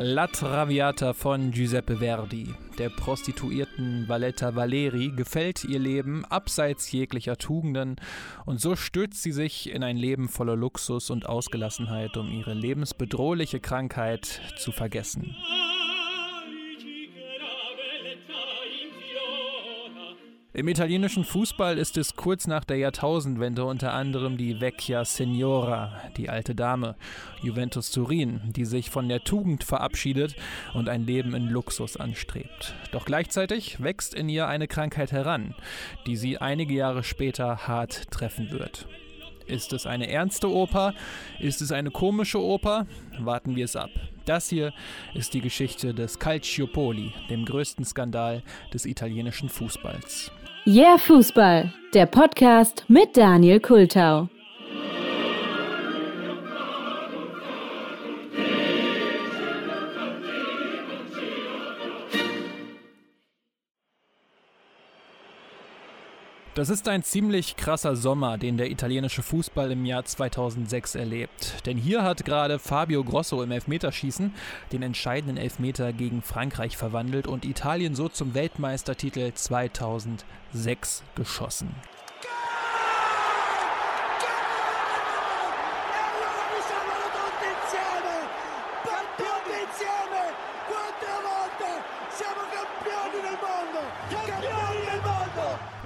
La 0.00 0.28
Traviata 0.28 1.12
von 1.12 1.50
Giuseppe 1.50 1.96
Verdi. 1.96 2.54
Der 2.78 2.88
Prostituierten 2.88 4.04
Valletta 4.06 4.54
Valeri 4.54 5.08
gefällt 5.08 5.64
ihr 5.64 5.80
Leben 5.80 6.24
abseits 6.24 6.92
jeglicher 6.92 7.36
Tugenden 7.36 7.96
und 8.46 8.60
so 8.60 8.76
stürzt 8.76 9.24
sie 9.24 9.32
sich 9.32 9.72
in 9.72 9.82
ein 9.82 9.96
Leben 9.96 10.28
voller 10.28 10.54
Luxus 10.54 11.10
und 11.10 11.26
Ausgelassenheit, 11.26 12.16
um 12.16 12.30
ihre 12.30 12.54
lebensbedrohliche 12.54 13.58
Krankheit 13.58 14.40
zu 14.56 14.70
vergessen. 14.70 15.34
Im 20.58 20.66
italienischen 20.66 21.22
Fußball 21.22 21.78
ist 21.78 21.96
es 21.98 22.16
kurz 22.16 22.48
nach 22.48 22.64
der 22.64 22.78
Jahrtausendwende 22.78 23.64
unter 23.64 23.92
anderem 23.92 24.36
die 24.36 24.60
Vecchia 24.60 25.04
Signora, 25.04 26.02
die 26.16 26.30
alte 26.30 26.56
Dame, 26.56 26.96
Juventus 27.40 27.92
Turin, 27.92 28.40
die 28.56 28.64
sich 28.64 28.90
von 28.90 29.08
der 29.08 29.22
Tugend 29.22 29.62
verabschiedet 29.62 30.34
und 30.74 30.88
ein 30.88 31.06
Leben 31.06 31.36
in 31.36 31.48
Luxus 31.48 31.96
anstrebt. 31.96 32.74
Doch 32.90 33.04
gleichzeitig 33.04 33.80
wächst 33.80 34.14
in 34.14 34.28
ihr 34.28 34.48
eine 34.48 34.66
Krankheit 34.66 35.12
heran, 35.12 35.54
die 36.08 36.16
sie 36.16 36.38
einige 36.38 36.74
Jahre 36.74 37.04
später 37.04 37.68
hart 37.68 38.10
treffen 38.10 38.50
wird. 38.50 38.88
Ist 39.46 39.72
es 39.72 39.86
eine 39.86 40.10
ernste 40.10 40.50
Oper? 40.50 40.92
Ist 41.38 41.62
es 41.62 41.70
eine 41.70 41.92
komische 41.92 42.42
Oper? 42.42 42.88
Warten 43.20 43.54
wir 43.54 43.64
es 43.64 43.76
ab. 43.76 43.90
Das 44.24 44.48
hier 44.48 44.74
ist 45.14 45.34
die 45.34 45.40
Geschichte 45.40 45.94
des 45.94 46.18
Calciopoli, 46.18 47.14
dem 47.30 47.44
größten 47.44 47.84
Skandal 47.84 48.42
des 48.74 48.86
italienischen 48.86 49.48
Fußballs. 49.48 50.32
Yeah 50.70 50.98
Fußball, 50.98 51.72
der 51.94 52.04
Podcast 52.04 52.84
mit 52.88 53.16
Daniel 53.16 53.58
Kultau. 53.58 54.28
Das 66.58 66.70
ist 66.70 66.88
ein 66.88 67.04
ziemlich 67.04 67.54
krasser 67.54 67.94
Sommer, 67.94 68.36
den 68.36 68.56
der 68.56 68.68
italienische 68.68 69.22
Fußball 69.22 69.70
im 69.70 69.84
Jahr 69.84 70.04
2006 70.04 70.96
erlebt. 70.96 71.64
Denn 71.66 71.76
hier 71.76 72.02
hat 72.02 72.24
gerade 72.24 72.58
Fabio 72.58 73.04
Grosso 73.04 73.44
im 73.44 73.52
Elfmeterschießen 73.52 74.34
den 74.72 74.82
entscheidenden 74.82 75.36
Elfmeter 75.36 75.92
gegen 75.92 76.20
Frankreich 76.20 76.76
verwandelt 76.76 77.28
und 77.28 77.44
Italien 77.44 77.94
so 77.94 78.08
zum 78.08 78.34
Weltmeistertitel 78.34 79.32
2006 79.32 81.04
geschossen. 81.14 81.72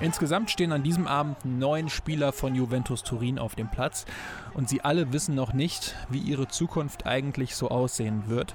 Insgesamt 0.02 0.50
stehen 0.50 0.72
an 0.72 0.82
diesem 0.82 1.06
Abend 1.06 1.44
neun 1.44 1.88
Spieler 1.88 2.32
von 2.32 2.56
Juventus 2.56 3.04
Turin 3.04 3.38
auf 3.38 3.54
dem 3.54 3.70
Platz 3.70 4.04
und 4.52 4.68
sie 4.68 4.80
alle 4.80 5.12
wissen 5.12 5.36
noch 5.36 5.52
nicht, 5.52 5.94
wie 6.08 6.18
ihre 6.18 6.48
Zukunft 6.48 7.06
eigentlich 7.06 7.54
so 7.54 7.68
aussehen 7.68 8.24
wird. 8.26 8.52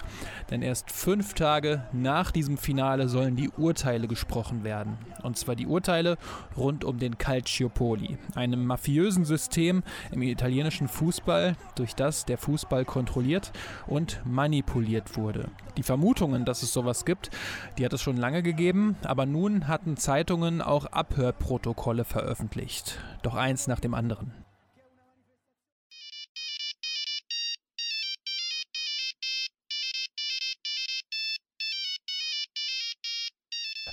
Denn 0.51 0.61
erst 0.61 0.91
fünf 0.91 1.35
Tage 1.35 1.83
nach 1.93 2.31
diesem 2.31 2.57
Finale 2.57 3.07
sollen 3.07 3.37
die 3.37 3.49
Urteile 3.49 4.09
gesprochen 4.09 4.65
werden. 4.65 4.97
Und 5.23 5.37
zwar 5.37 5.55
die 5.55 5.67
Urteile 5.67 6.17
rund 6.57 6.83
um 6.83 6.99
den 6.99 7.17
Calciopoli, 7.17 8.17
einem 8.35 8.65
mafiösen 8.65 9.23
System 9.23 9.83
im 10.11 10.23
italienischen 10.23 10.89
Fußball, 10.89 11.55
durch 11.75 11.95
das 11.95 12.25
der 12.25 12.37
Fußball 12.37 12.83
kontrolliert 12.83 13.53
und 13.87 14.19
manipuliert 14.25 15.15
wurde. 15.15 15.49
Die 15.77 15.83
Vermutungen, 15.83 16.43
dass 16.43 16.63
es 16.63 16.73
sowas 16.73 17.05
gibt, 17.05 17.29
die 17.77 17.85
hat 17.85 17.93
es 17.93 18.01
schon 18.01 18.17
lange 18.17 18.43
gegeben, 18.43 18.97
aber 19.03 19.25
nun 19.25 19.67
hatten 19.67 19.95
Zeitungen 19.95 20.61
auch 20.61 20.87
Abhör 20.87 21.36
Protokolle 21.39 22.03
veröffentlicht, 22.03 22.99
doch 23.23 23.35
eins 23.35 23.67
nach 23.67 23.79
dem 23.79 23.93
anderen. 23.93 24.33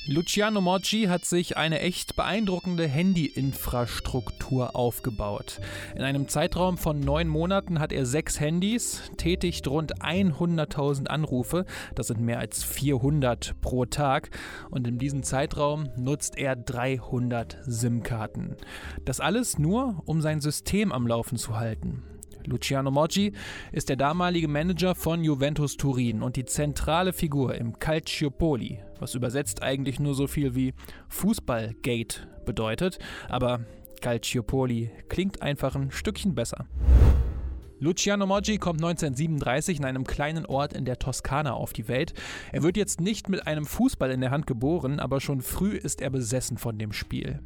Luciano 0.07 0.61
Moggi 0.61 1.05
hat 1.05 1.25
sich 1.25 1.57
eine 1.57 1.81
echt 1.81 2.15
beeindruckende 2.15 2.87
Handy-Infrastruktur 2.87 4.77
aufgebaut. 4.77 5.63
In 5.95 6.03
einem 6.03 6.29
Zeitraum 6.29 6.77
von 6.77 7.01
neun 7.01 7.27
Monaten 7.27 7.81
hat 7.81 7.91
er 7.91 8.05
sechs 8.05 8.39
Handys, 8.39 9.01
tätigt 9.17 9.67
rund 9.67 10.03
100.000 10.03 11.07
Anrufe, 11.07 11.65
das 11.95 12.09
sind 12.09 12.21
mehr 12.21 12.39
als 12.39 12.63
400 12.63 13.59
pro 13.63 13.87
Tag, 13.87 14.29
und 14.71 14.87
in 14.87 14.99
diesem 14.99 15.23
Zeitraum 15.23 15.89
nutzt 15.97 16.37
er 16.37 16.55
300 16.55 17.57
SIM-Karten. 17.65 18.57
Das 19.07 19.21
alles 19.21 19.59
nur, 19.59 20.03
um 20.05 20.21
sein 20.21 20.43
System 20.43 20.93
am 20.93 21.07
Laufen 21.07 21.39
zu 21.39 21.57
halten. 21.57 22.03
Luciano 22.47 22.91
Moggi 22.91 23.33
ist 23.73 23.89
der 23.89 23.97
damalige 23.97 24.49
Manager 24.49 24.95
von 24.95 25.25
Juventus 25.25 25.77
Turin 25.77 26.23
und 26.23 26.37
die 26.37 26.45
zentrale 26.45 27.13
Figur 27.13 27.55
im 27.55 27.79
Calciopoli, 27.79 28.81
was 28.99 29.15
übersetzt 29.15 29.63
eigentlich 29.63 30.01
nur 30.01 30.15
so 30.15 30.27
viel 30.27 30.55
wie 30.55 30.75
Fußballgate 31.09 32.29
bedeutet, 32.45 32.99
aber 33.29 33.61
Calciopoli 34.01 34.91
klingt 35.09 35.43
einfach 35.43 35.75
ein 35.75 35.91
Stückchen 35.91 36.35
besser. 36.35 36.67
Luciano 37.81 38.27
Moggi 38.27 38.59
kommt 38.59 38.81
1937 38.81 39.79
in 39.79 39.85
einem 39.85 40.05
kleinen 40.05 40.47
Ort 40.47 40.73
in 40.73 40.85
der 40.85 40.99
Toskana 40.99 41.55
auf 41.55 41.73
die 41.73 41.89
Welt. 41.89 42.15
Er 42.53 42.63
wird 42.63 42.77
jetzt 42.77 43.01
nicht 43.01 43.29
mit 43.29 43.47
einem 43.47 43.67
Fußball 43.67 44.11
in 44.11 44.21
der 44.21 44.31
Hand 44.31 44.47
geboren, 44.47 45.01
aber 45.01 45.21
schon 45.21 45.43
früh 45.43 45.77
ist 45.77 46.01
er 46.01 46.11
besessen 46.11 46.57
von 46.57 46.79
dem 46.79 46.93
Spiel. 46.93 47.41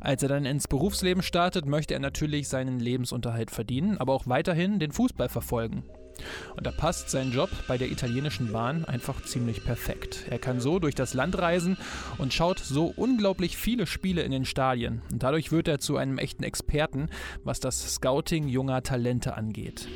Als 0.00 0.22
er 0.22 0.28
dann 0.28 0.46
ins 0.46 0.66
Berufsleben 0.66 1.22
startet, 1.22 1.66
möchte 1.66 1.94
er 1.94 2.00
natürlich 2.00 2.48
seinen 2.48 2.80
Lebensunterhalt 2.80 3.50
verdienen, 3.50 3.98
aber 3.98 4.12
auch 4.12 4.26
weiterhin 4.26 4.80
den 4.80 4.90
Fußball 4.90 5.28
verfolgen. 5.28 5.84
Und 6.56 6.66
da 6.66 6.70
passt 6.70 7.10
sein 7.10 7.32
Job 7.32 7.50
bei 7.66 7.78
der 7.78 7.90
italienischen 7.90 8.52
Bahn 8.52 8.84
einfach 8.84 9.22
ziemlich 9.22 9.64
perfekt. 9.64 10.24
Er 10.30 10.38
kann 10.38 10.60
so 10.60 10.78
durch 10.78 10.94
das 10.94 11.14
Land 11.14 11.38
reisen 11.38 11.76
und 12.18 12.32
schaut 12.32 12.58
so 12.58 12.92
unglaublich 12.96 13.56
viele 13.56 13.86
Spiele 13.86 14.22
in 14.22 14.32
den 14.32 14.44
Stadien. 14.44 15.02
Und 15.10 15.22
dadurch 15.22 15.52
wird 15.52 15.68
er 15.68 15.78
zu 15.78 15.96
einem 15.96 16.18
echten 16.18 16.44
Experten, 16.44 17.08
was 17.44 17.60
das 17.60 17.94
Scouting 17.94 18.48
junger 18.48 18.82
Talente 18.82 19.34
angeht. 19.34 19.88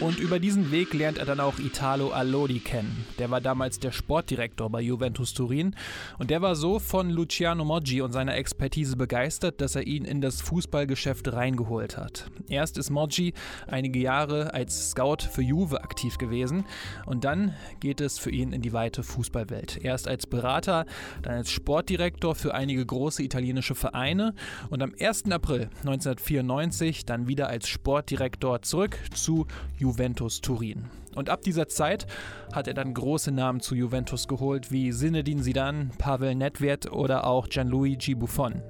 Und 0.00 0.18
über 0.18 0.38
diesen 0.38 0.70
Weg 0.70 0.94
lernt 0.94 1.18
er 1.18 1.26
dann 1.26 1.40
auch 1.40 1.58
Italo 1.58 2.08
Allodi 2.08 2.58
kennen. 2.58 3.04
Der 3.18 3.30
war 3.30 3.42
damals 3.42 3.80
der 3.80 3.92
Sportdirektor 3.92 4.70
bei 4.70 4.80
Juventus 4.80 5.34
Turin 5.34 5.76
und 6.18 6.30
der 6.30 6.40
war 6.40 6.56
so 6.56 6.78
von 6.78 7.10
Luciano 7.10 7.66
Moggi 7.66 8.00
und 8.00 8.12
seiner 8.12 8.34
Expertise 8.34 8.96
begeistert, 8.96 9.60
dass 9.60 9.76
er 9.76 9.86
ihn 9.86 10.06
in 10.06 10.22
das 10.22 10.40
Fußballgeschäft 10.40 11.30
reingeholt 11.30 11.98
hat. 11.98 12.30
Erst 12.48 12.78
ist 12.78 12.88
Moggi 12.88 13.34
einige 13.66 13.98
Jahre 13.98 14.54
als 14.54 14.92
Scout 14.92 15.18
für 15.30 15.42
Juve 15.42 15.82
aktiv 15.84 16.16
gewesen 16.16 16.64
und 17.04 17.24
dann 17.24 17.54
geht 17.80 18.00
es 18.00 18.18
für 18.18 18.30
ihn 18.30 18.54
in 18.54 18.62
die 18.62 18.72
weite 18.72 19.02
Fußballwelt. 19.02 19.84
Erst 19.84 20.08
als 20.08 20.26
Berater, 20.26 20.86
dann 21.20 21.34
als 21.34 21.50
Sportdirektor 21.50 22.34
für 22.34 22.54
einige 22.54 22.86
große 22.86 23.22
italienische 23.22 23.74
Vereine 23.74 24.34
und 24.70 24.82
am 24.82 24.94
1. 24.98 25.30
April 25.30 25.68
1994 25.80 27.04
dann 27.04 27.28
wieder 27.28 27.48
als 27.48 27.68
Sportdirektor 27.68 28.62
zurück 28.62 28.98
zu 29.12 29.46
Juve 29.76 29.89
Juventus 29.90 30.40
Turin. 30.40 30.84
Und 31.16 31.30
ab 31.30 31.42
dieser 31.42 31.66
Zeit 31.66 32.06
hat 32.52 32.68
er 32.68 32.74
dann 32.74 32.94
große 32.94 33.32
Namen 33.32 33.58
zu 33.58 33.74
Juventus 33.74 34.28
geholt, 34.28 34.70
wie 34.70 34.92
Zinedine 34.92 35.42
Zidane, 35.42 35.90
Pavel 35.98 36.36
Nedved 36.36 36.92
oder 36.92 37.26
auch 37.26 37.48
Gianluigi 37.48 38.14
Buffon. 38.14 38.62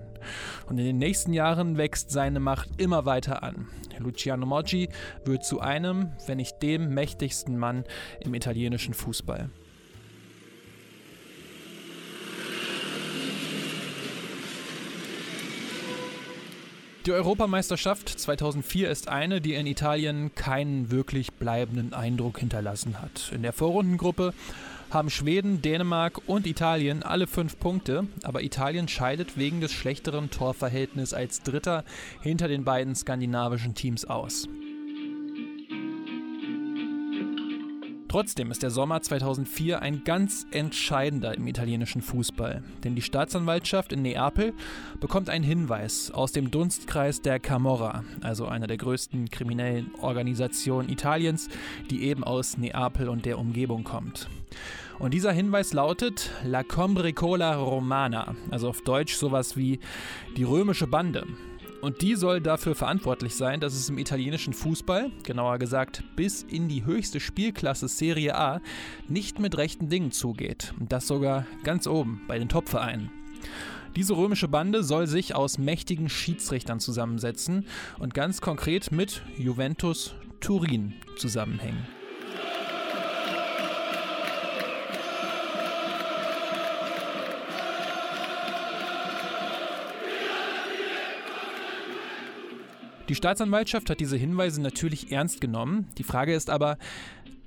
Und 0.66 0.78
in 0.78 0.86
den 0.86 0.96
nächsten 0.96 1.34
Jahren 1.34 1.76
wächst 1.76 2.10
seine 2.10 2.40
Macht 2.40 2.70
immer 2.78 3.04
weiter 3.04 3.42
an. 3.42 3.68
Luciano 3.98 4.46
Moggi 4.46 4.88
wird 5.26 5.44
zu 5.44 5.60
einem, 5.60 6.12
wenn 6.26 6.38
nicht 6.38 6.62
dem 6.62 6.94
mächtigsten 6.94 7.58
Mann 7.58 7.84
im 8.20 8.32
italienischen 8.32 8.94
Fußball. 8.94 9.50
Die 17.06 17.12
Europameisterschaft 17.12 18.10
2004 18.10 18.90
ist 18.90 19.08
eine, 19.08 19.40
die 19.40 19.54
in 19.54 19.66
Italien 19.66 20.34
keinen 20.34 20.90
wirklich 20.90 21.32
bleibenden 21.32 21.94
Eindruck 21.94 22.38
hinterlassen 22.38 23.00
hat. 23.00 23.32
In 23.34 23.40
der 23.40 23.54
Vorrundengruppe 23.54 24.34
haben 24.90 25.08
Schweden, 25.08 25.62
Dänemark 25.62 26.20
und 26.26 26.46
Italien 26.46 27.02
alle 27.02 27.26
fünf 27.26 27.58
Punkte, 27.58 28.06
aber 28.22 28.42
Italien 28.42 28.86
scheidet 28.86 29.38
wegen 29.38 29.62
des 29.62 29.72
schlechteren 29.72 30.30
Torverhältnisses 30.30 31.14
als 31.14 31.42
Dritter 31.42 31.84
hinter 32.20 32.48
den 32.48 32.64
beiden 32.64 32.94
skandinavischen 32.94 33.74
Teams 33.74 34.04
aus. 34.04 34.46
Trotzdem 38.10 38.50
ist 38.50 38.64
der 38.64 38.72
Sommer 38.72 39.00
2004 39.00 39.82
ein 39.82 40.02
ganz 40.02 40.44
entscheidender 40.50 41.32
im 41.36 41.46
italienischen 41.46 42.02
Fußball, 42.02 42.60
denn 42.82 42.96
die 42.96 43.02
Staatsanwaltschaft 43.02 43.92
in 43.92 44.02
Neapel 44.02 44.52
bekommt 44.98 45.30
einen 45.30 45.44
Hinweis 45.44 46.10
aus 46.10 46.32
dem 46.32 46.50
Dunstkreis 46.50 47.22
der 47.22 47.38
Camorra, 47.38 48.02
also 48.20 48.46
einer 48.46 48.66
der 48.66 48.78
größten 48.78 49.30
kriminellen 49.30 49.94
Organisationen 50.00 50.88
Italiens, 50.88 51.48
die 51.88 52.02
eben 52.02 52.24
aus 52.24 52.58
Neapel 52.58 53.08
und 53.08 53.26
der 53.26 53.38
Umgebung 53.38 53.84
kommt. 53.84 54.28
Und 54.98 55.14
dieser 55.14 55.30
Hinweis 55.30 55.72
lautet 55.72 56.32
La 56.44 56.64
Combricola 56.64 57.54
Romana, 57.54 58.34
also 58.50 58.70
auf 58.70 58.82
Deutsch 58.82 59.14
sowas 59.14 59.56
wie 59.56 59.78
die 60.36 60.42
römische 60.42 60.88
Bande. 60.88 61.28
Und 61.80 62.02
die 62.02 62.14
soll 62.14 62.40
dafür 62.40 62.74
verantwortlich 62.74 63.34
sein, 63.34 63.60
dass 63.60 63.74
es 63.74 63.88
im 63.88 63.98
italienischen 63.98 64.52
Fußball, 64.52 65.10
genauer 65.22 65.58
gesagt 65.58 66.04
bis 66.14 66.42
in 66.42 66.68
die 66.68 66.84
höchste 66.84 67.20
Spielklasse 67.20 67.88
Serie 67.88 68.36
A, 68.36 68.60
nicht 69.08 69.38
mit 69.38 69.56
rechten 69.56 69.88
Dingen 69.88 70.12
zugeht. 70.12 70.74
Und 70.78 70.92
das 70.92 71.06
sogar 71.06 71.46
ganz 71.64 71.86
oben 71.86 72.20
bei 72.28 72.38
den 72.38 72.48
Topvereinen. 72.48 73.10
Diese 73.96 74.16
römische 74.16 74.46
Bande 74.46 74.84
soll 74.84 75.06
sich 75.06 75.34
aus 75.34 75.58
mächtigen 75.58 76.08
Schiedsrichtern 76.08 76.80
zusammensetzen 76.80 77.66
und 77.98 78.14
ganz 78.14 78.40
konkret 78.40 78.92
mit 78.92 79.22
Juventus 79.36 80.14
Turin 80.40 80.94
zusammenhängen. 81.16 81.99
Die 93.10 93.16
Staatsanwaltschaft 93.16 93.90
hat 93.90 93.98
diese 93.98 94.16
Hinweise 94.16 94.62
natürlich 94.62 95.10
ernst 95.10 95.40
genommen. 95.40 95.88
Die 95.98 96.04
Frage 96.04 96.32
ist 96.32 96.48
aber, 96.48 96.78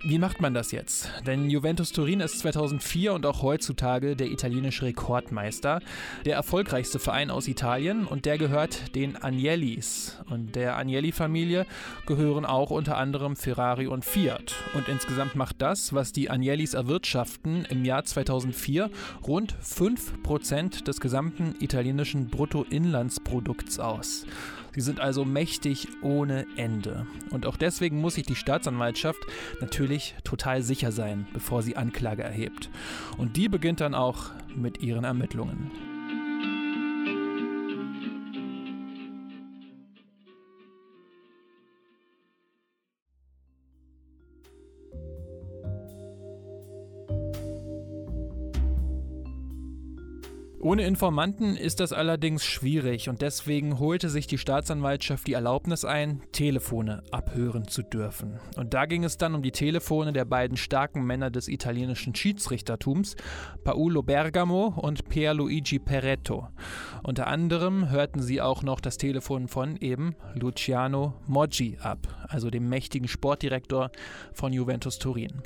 wie 0.06 0.20
macht 0.20 0.42
man 0.42 0.54
das 0.54 0.72
jetzt? 0.72 1.10
Denn 1.26 1.50
Juventus 1.50 1.94
Turin 1.94 2.20
ist 2.20 2.40
2004 2.40 3.14
und 3.14 3.26
auch 3.26 3.42
heutzutage 3.42 4.18
der 4.18 4.32
italienische 4.32 4.86
Rekordmeister, 4.86 5.80
der 6.26 6.36
erfolgreichste 6.36 7.00
Verein 7.00 7.32
aus 7.32 7.48
Italien 7.48 8.06
und 8.06 8.26
der 8.26 8.38
gehört 8.38 8.96
den 8.96 9.16
Agnellis. 9.16 10.18
Und 10.30 10.56
der 10.56 10.78
Agnelli-Familie 10.78 11.66
gehören 12.06 12.46
auch 12.46 12.70
unter 12.70 12.98
anderem 12.98 13.38
Ferrari 13.38 13.88
und 13.88 14.04
Fiat. 14.04 14.56
Und 14.74 14.90
insgesamt 14.90 15.36
macht 15.36 15.62
das, 15.62 15.94
was 15.94 16.12
die 16.12 16.30
Agnellis 16.30 16.74
erwirtschaften, 16.74 17.66
im 17.70 17.86
Jahr 17.86 18.04
2004 18.04 18.90
rund 19.26 19.56
5% 19.64 20.84
des 20.84 21.00
gesamten 21.00 21.56
italienischen 21.62 22.28
Bruttoinlandsprodukts 22.28 23.80
aus. 23.80 24.26
Sie 24.76 24.82
sind 24.82 25.00
also 25.00 25.24
mächtig 25.24 25.88
ohne 26.02 26.48
Ende. 26.56 27.06
Und 27.30 27.46
auch 27.46 27.58
deswegen 27.58 28.02
muss 28.02 28.16
sich 28.16 28.26
die 28.26 28.36
Staatsanwaltschaft 28.36 29.20
natürlich 29.62 29.93
total 30.24 30.62
sicher 30.62 30.92
sein, 30.92 31.28
bevor 31.34 31.62
sie 31.62 31.78
Anklage 31.78 32.24
erhebt. 32.24 32.70
Und 33.18 33.38
die 33.38 33.50
beginnt 33.50 33.82
dann 33.82 33.96
auch 33.96 34.32
mit 34.56 34.82
ihren 34.82 35.04
Ermittlungen. 35.04 35.93
Ohne 50.64 50.86
Informanten 50.86 51.58
ist 51.58 51.82
das 51.82 51.92
allerdings 51.92 52.46
schwierig 52.46 53.10
und 53.10 53.22
deswegen 53.22 53.80
holte 53.80 54.08
sich 54.08 54.28
die 54.28 54.38
Staatsanwaltschaft 54.38 55.28
die 55.28 55.34
Erlaubnis 55.34 55.84
ein, 55.84 56.22
Telefone 56.32 57.04
abhören 57.12 57.68
zu 57.68 57.82
dürfen. 57.84 58.40
Und 58.56 58.74
da 58.74 58.86
ging 58.86 59.04
es 59.04 59.18
dann 59.18 59.36
um 59.36 59.42
die 59.42 59.52
Telefone 59.52 60.14
der 60.14 60.24
beiden 60.24 60.56
starken 60.56 61.04
Männer 61.04 61.32
des 61.32 61.50
italienischen 61.50 62.16
Schiedsrichtertums, 62.16 63.18
Paolo 63.66 64.04
Bergamo 64.04 64.68
und 64.68 65.10
Pierluigi 65.10 65.80
Peretto. 65.80 66.48
Unter 67.04 67.28
anderem 67.28 67.90
hörten 67.90 68.22
sie 68.22 68.40
auch 68.40 68.64
noch 68.64 68.80
das 68.80 68.96
Telefon 68.96 69.50
von 69.50 69.76
eben 69.76 70.16
Luciano 70.34 71.16
Moggi 71.28 71.78
ab, 71.82 72.08
also 72.30 72.50
dem 72.50 72.70
mächtigen 72.70 73.10
Sportdirektor 73.10 73.92
von 74.32 74.54
Juventus 74.54 74.98
Turin. 74.98 75.42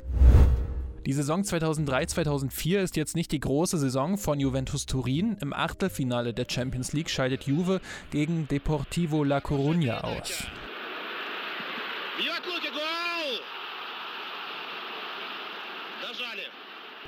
Die 1.08 1.14
Saison 1.14 1.40
2003-2004 1.40 2.82
ist 2.82 2.96
jetzt 2.96 3.16
nicht 3.16 3.32
die 3.32 3.40
große 3.40 3.78
Saison 3.78 4.18
von 4.18 4.38
Juventus 4.38 4.84
Turin. 4.84 5.38
Im 5.40 5.54
Achtelfinale 5.54 6.34
der 6.34 6.44
Champions 6.46 6.92
League 6.92 7.08
scheidet 7.08 7.44
Juve 7.44 7.80
gegen 8.10 8.46
Deportivo 8.46 9.24
La 9.24 9.38
Coruña 9.38 10.02
aus. 10.02 10.44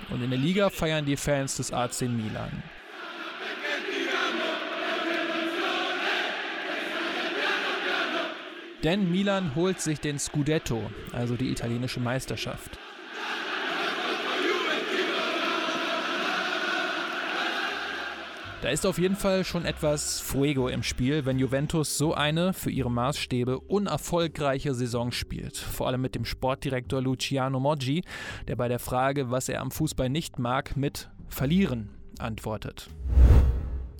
Und 0.08 0.22
in 0.22 0.30
der 0.30 0.38
Liga 0.38 0.70
feiern 0.70 1.04
die 1.04 1.18
Fans 1.18 1.58
des 1.58 1.70
AC 1.70 2.00
Milan. 2.00 2.62
Denn 8.82 9.10
Milan 9.10 9.54
holt 9.54 9.82
sich 9.82 10.00
den 10.00 10.18
Scudetto, 10.18 10.90
also 11.12 11.36
die 11.36 11.50
italienische 11.50 12.00
Meisterschaft. 12.00 12.78
Da 18.62 18.68
ist 18.68 18.84
auf 18.84 18.98
jeden 18.98 19.16
Fall 19.16 19.42
schon 19.44 19.64
etwas 19.64 20.20
Fuego 20.20 20.68
im 20.68 20.82
Spiel, 20.82 21.24
wenn 21.24 21.38
Juventus 21.38 21.96
so 21.96 22.12
eine 22.12 22.52
für 22.52 22.70
ihre 22.70 22.90
Maßstäbe 22.90 23.58
unerfolgreiche 23.58 24.74
Saison 24.74 25.12
spielt. 25.12 25.56
Vor 25.56 25.86
allem 25.86 26.02
mit 26.02 26.14
dem 26.14 26.26
Sportdirektor 26.26 27.00
Luciano 27.00 27.58
Moggi, 27.58 28.02
der 28.48 28.56
bei 28.56 28.68
der 28.68 28.78
Frage, 28.78 29.30
was 29.30 29.48
er 29.48 29.62
am 29.62 29.70
Fußball 29.70 30.10
nicht 30.10 30.38
mag, 30.38 30.76
mit 30.76 31.08
Verlieren 31.28 31.88
antwortet. 32.18 32.90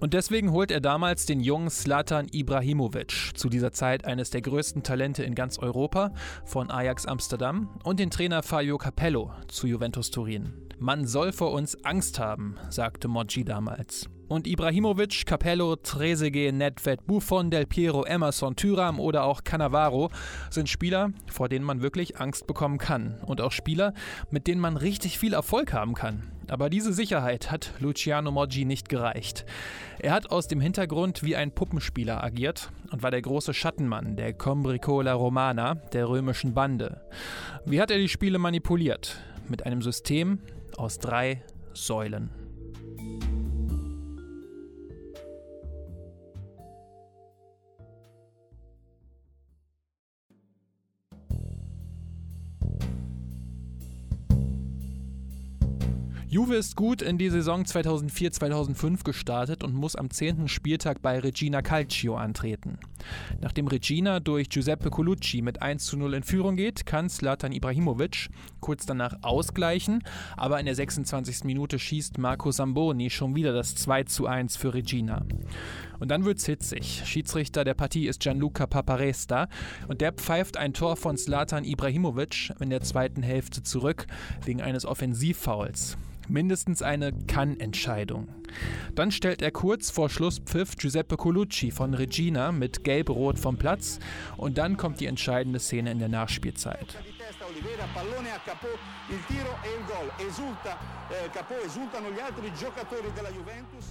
Und 0.00 0.12
deswegen 0.12 0.52
holt 0.52 0.70
er 0.70 0.80
damals 0.80 1.24
den 1.24 1.40
jungen 1.40 1.70
Slatan 1.70 2.26
Ibrahimovic, 2.30 3.32
zu 3.34 3.48
dieser 3.48 3.72
Zeit 3.72 4.04
eines 4.04 4.28
der 4.28 4.42
größten 4.42 4.82
Talente 4.82 5.22
in 5.22 5.34
ganz 5.34 5.58
Europa, 5.58 6.12
von 6.44 6.70
Ajax 6.70 7.06
Amsterdam, 7.06 7.70
und 7.82 7.98
den 7.98 8.10
Trainer 8.10 8.42
Fabio 8.42 8.76
Capello 8.76 9.32
zu 9.48 9.66
Juventus 9.66 10.10
Turin. 10.10 10.52
Man 10.78 11.06
soll 11.06 11.32
vor 11.32 11.52
uns 11.52 11.82
Angst 11.84 12.18
haben, 12.18 12.56
sagte 12.68 13.08
Moggi 13.08 13.44
damals. 13.44 14.10
Und 14.30 14.46
Ibrahimovic, 14.46 15.26
Capello, 15.26 15.74
Trezeguet, 15.74 16.54
Nedved, 16.54 17.04
Buffon, 17.04 17.50
Del 17.50 17.66
Piero, 17.66 18.04
Emerson, 18.04 18.54
Tyram 18.54 19.00
oder 19.00 19.24
auch 19.24 19.42
Cannavaro 19.42 20.08
sind 20.50 20.68
Spieler, 20.68 21.10
vor 21.26 21.48
denen 21.48 21.64
man 21.64 21.82
wirklich 21.82 22.20
Angst 22.20 22.46
bekommen 22.46 22.78
kann. 22.78 23.18
Und 23.26 23.40
auch 23.40 23.50
Spieler, 23.50 23.92
mit 24.30 24.46
denen 24.46 24.60
man 24.60 24.76
richtig 24.76 25.18
viel 25.18 25.32
Erfolg 25.32 25.72
haben 25.72 25.94
kann. 25.94 26.30
Aber 26.46 26.70
diese 26.70 26.92
Sicherheit 26.92 27.50
hat 27.50 27.72
Luciano 27.80 28.30
Moggi 28.30 28.64
nicht 28.64 28.88
gereicht. 28.88 29.44
Er 29.98 30.12
hat 30.12 30.30
aus 30.30 30.46
dem 30.46 30.60
Hintergrund 30.60 31.24
wie 31.24 31.34
ein 31.34 31.50
Puppenspieler 31.50 32.22
agiert 32.22 32.70
und 32.92 33.02
war 33.02 33.10
der 33.10 33.22
große 33.22 33.52
Schattenmann 33.52 34.14
der 34.14 34.32
Combricola 34.32 35.12
Romana, 35.12 35.74
der 35.74 36.08
römischen 36.08 36.54
Bande. 36.54 37.00
Wie 37.66 37.80
hat 37.80 37.90
er 37.90 37.98
die 37.98 38.08
Spiele 38.08 38.38
manipuliert? 38.38 39.18
Mit 39.48 39.66
einem 39.66 39.82
System, 39.82 40.38
aus 40.76 41.00
drei 41.00 41.42
Säulen. 41.74 42.39
Ist 56.60 56.76
gut 56.76 57.00
in 57.00 57.16
die 57.16 57.30
Saison 57.30 57.62
2004-2005 57.62 59.02
gestartet 59.02 59.64
und 59.64 59.72
muss 59.72 59.96
am 59.96 60.10
10. 60.10 60.46
Spieltag 60.46 61.00
bei 61.00 61.18
Regina 61.18 61.62
Calcio 61.62 62.16
antreten. 62.16 62.78
Nachdem 63.40 63.66
Regina 63.66 64.20
durch 64.20 64.50
Giuseppe 64.50 64.90
Colucci 64.90 65.40
mit 65.40 65.62
1 65.62 65.86
zu 65.86 65.96
0 65.96 66.12
in 66.12 66.22
Führung 66.22 66.56
geht, 66.56 66.84
kann 66.84 67.08
Zlatan 67.08 67.52
Ibrahimovic 67.52 68.28
kurz 68.60 68.84
danach 68.84 69.14
ausgleichen, 69.22 70.04
aber 70.36 70.60
in 70.60 70.66
der 70.66 70.74
26. 70.74 71.44
Minute 71.44 71.78
schießt 71.78 72.18
Marco 72.18 72.50
Samboni 72.50 73.08
schon 73.08 73.34
wieder 73.34 73.54
das 73.54 73.74
2 73.76 74.04
zu 74.04 74.26
1 74.26 74.58
für 74.58 74.74
Regina. 74.74 75.24
Und 75.98 76.10
dann 76.10 76.26
wird's 76.26 76.44
hitzig. 76.44 77.04
Schiedsrichter 77.06 77.64
der 77.64 77.74
Partie 77.74 78.06
ist 78.06 78.20
Gianluca 78.20 78.66
Paparesta 78.66 79.48
und 79.88 80.02
der 80.02 80.12
pfeift 80.12 80.58
ein 80.58 80.74
Tor 80.74 80.96
von 80.96 81.16
Zlatan 81.16 81.64
Ibrahimovic 81.64 82.52
in 82.60 82.68
der 82.68 82.82
zweiten 82.82 83.22
Hälfte 83.22 83.62
zurück 83.62 84.06
wegen 84.44 84.60
eines 84.60 84.84
Offensivfouls 84.84 85.96
mindestens 86.28 86.82
eine 86.82 87.12
Kann-Entscheidung. 87.12 88.28
Dann 88.94 89.12
stellt 89.12 89.42
er 89.42 89.50
kurz 89.50 89.90
vor 89.90 90.10
Schlusspfiff 90.10 90.76
Giuseppe 90.76 91.16
Colucci 91.16 91.70
von 91.70 91.94
Regina 91.94 92.52
mit 92.52 92.84
gelb-rot 92.84 93.38
vom 93.38 93.56
Platz 93.56 93.98
und 94.36 94.58
dann 94.58 94.76
kommt 94.76 95.00
die 95.00 95.06
entscheidende 95.06 95.58
Szene 95.58 95.92
in 95.92 95.98
der 95.98 96.08
Nachspielzeit. 96.08 96.96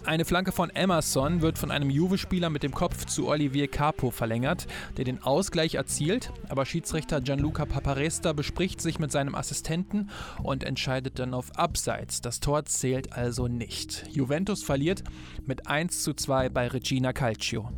Eine 0.05 0.25
Flanke 0.25 0.51
von 0.51 0.69
Emerson 0.69 1.41
wird 1.41 1.57
von 1.57 1.71
einem 1.71 1.89
Juve-Spieler 1.89 2.49
mit 2.49 2.63
dem 2.63 2.73
Kopf 2.73 3.05
zu 3.05 3.27
Olivier 3.27 3.67
Capo 3.67 4.11
verlängert, 4.11 4.67
der 4.97 5.05
den 5.05 5.21
Ausgleich 5.21 5.75
erzielt, 5.75 6.31
aber 6.49 6.65
Schiedsrichter 6.65 7.21
Gianluca 7.21 7.65
Paparesta 7.65 8.33
bespricht 8.33 8.81
sich 8.81 8.99
mit 8.99 9.11
seinem 9.11 9.35
Assistenten 9.35 10.09
und 10.41 10.63
entscheidet 10.63 11.19
dann 11.19 11.33
auf 11.33 11.55
Abseits. 11.57 12.21
Das 12.21 12.39
Tor 12.39 12.65
zählt 12.65 13.13
also 13.13 13.47
nicht. 13.47 14.05
Juventus 14.09 14.63
verliert 14.63 15.03
mit 15.45 15.67
1 15.67 16.03
zu 16.03 16.13
2 16.13 16.49
bei 16.49 16.67
Regina 16.67 17.13
Calcio. 17.13 17.69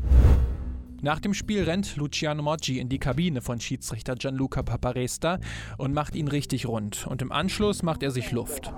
Nach 1.04 1.20
dem 1.20 1.34
Spiel 1.34 1.64
rennt 1.64 1.96
Luciano 1.96 2.44
Moggi 2.44 2.80
in 2.80 2.88
die 2.88 3.00
Kabine 3.00 3.42
von 3.42 3.60
Schiedsrichter 3.60 4.14
Gianluca 4.14 4.62
Paparesta 4.62 5.40
und 5.80 5.96
macht 5.96 6.16
ihn 6.16 6.28
richtig 6.28 6.68
rund. 6.68 7.08
Und 7.08 7.24
im 7.24 7.32
Anschluss 7.32 7.82
macht 7.82 8.04
er 8.04 8.12
sich 8.12 8.32
Luft. 8.32 8.72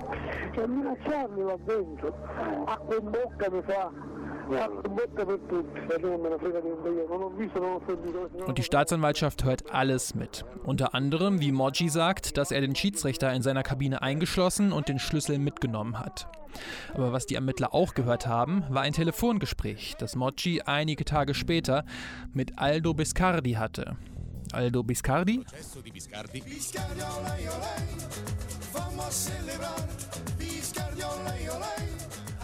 Und 8.46 8.58
die 8.58 8.62
Staatsanwaltschaft 8.62 9.44
hört 9.44 9.70
alles 9.74 10.14
mit. 10.14 10.46
Unter 10.64 10.94
anderem, 10.94 11.40
wie 11.40 11.52
Moggi 11.52 11.90
sagt, 11.90 12.38
dass 12.38 12.50
er 12.50 12.62
den 12.62 12.74
Schiedsrichter 12.74 13.34
in 13.34 13.42
seiner 13.42 13.62
Kabine 13.62 14.00
eingeschlossen 14.00 14.72
und 14.72 14.88
den 14.88 14.98
Schlüssel 14.98 15.38
mitgenommen 15.38 15.98
hat. 15.98 16.26
Aber 16.94 17.12
was 17.12 17.26
die 17.26 17.34
Ermittler 17.34 17.74
auch 17.74 17.94
gehört 17.94 18.26
haben, 18.26 18.64
war 18.68 18.82
ein 18.82 18.92
Telefongespräch, 18.92 19.94
das 19.98 20.14
Moggi 20.14 20.62
einige 20.62 21.04
Tage 21.04 21.34
später 21.34 21.84
mit 22.32 22.58
Aldo 22.58 22.94
Biscardi 22.94 23.52
hatte. 23.52 23.96
Aldo 24.52 24.82
Biscardi? 24.82 25.44
Biscardi. 25.92 26.42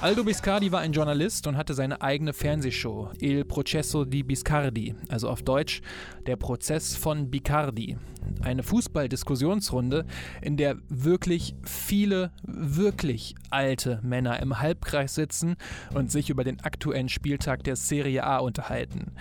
Biscardi. 0.01 0.07
Aldo 0.07 0.25
Biscardi 0.25 0.73
war 0.73 0.81
ein 0.81 0.93
Journalist 0.93 1.47
und 1.47 1.57
hatte 1.57 1.75
seine 1.75 2.01
eigene 2.01 2.33
Fernsehshow, 2.33 3.11
Il 3.21 3.45
Processo 3.45 4.05
di 4.05 4.23
Biscardi, 4.23 4.95
also 5.09 5.29
auf 5.29 5.43
Deutsch 5.43 5.83
der 6.27 6.37
Prozess 6.37 6.97
von 6.97 7.31
Bicardi. 7.31 7.99
Eine 8.43 8.63
Fußballdiskussionsrunde, 8.63 10.07
in 10.41 10.57
der 10.57 10.77
wirklich 10.89 11.55
viele, 11.63 12.33
wirklich 12.43 13.35
alte 13.51 14.01
Männer 14.03 14.41
im 14.41 14.61
Halbkreis 14.61 15.15
sitzen 15.15 15.57
und 15.95 16.11
sich 16.11 16.31
über 16.31 16.45
den 16.45 16.61
aktuellen 16.61 17.09
Spieltag 17.09 17.65
der 17.65 17.77
Serie 17.77 18.25
A 18.25 18.39
unterhalten. 18.39 19.13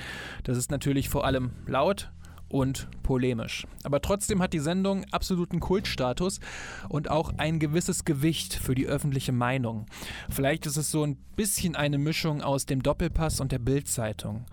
Das 0.43 0.57
ist 0.57 0.71
natürlich 0.71 1.09
vor 1.09 1.25
allem 1.25 1.51
laut, 1.67 2.11
und 2.49 2.87
polemisch. 3.03 3.65
Aber 3.83 4.01
trotzdem 4.01 4.41
hat 4.41 4.53
die 4.53 4.59
Sendung 4.59 5.05
absoluten 5.11 5.59
Kultstatus 5.59 6.39
und 6.89 7.09
auch 7.09 7.33
ein 7.37 7.59
gewisses 7.59 8.05
Gewicht 8.05 8.53
für 8.53 8.75
die 8.75 8.87
öffentliche 8.87 9.31
Meinung. 9.31 9.85
Vielleicht 10.29 10.65
ist 10.65 10.77
es 10.77 10.91
so 10.91 11.03
ein 11.03 11.17
bisschen 11.35 11.77
eine 11.77 11.97
Mischung 11.97 12.41
aus 12.41 12.65
dem 12.65 12.83
Doppelpass 12.83 13.39
und 13.39 13.53
der 13.53 13.59
Bildzeitung. 13.59 14.45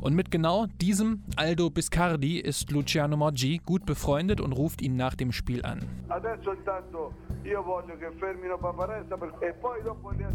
Und 0.00 0.14
mit 0.14 0.30
genau 0.30 0.66
diesem 0.80 1.22
Aldo 1.36 1.68
Biscardi 1.68 2.38
ist 2.38 2.70
Luciano 2.70 3.16
Moggi 3.16 3.60
gut 3.66 3.84
befreundet 3.84 4.40
und 4.40 4.52
ruft 4.52 4.80
ihn 4.80 4.96
nach 4.96 5.14
dem 5.14 5.32
Spiel 5.32 5.62
an. 5.66 5.84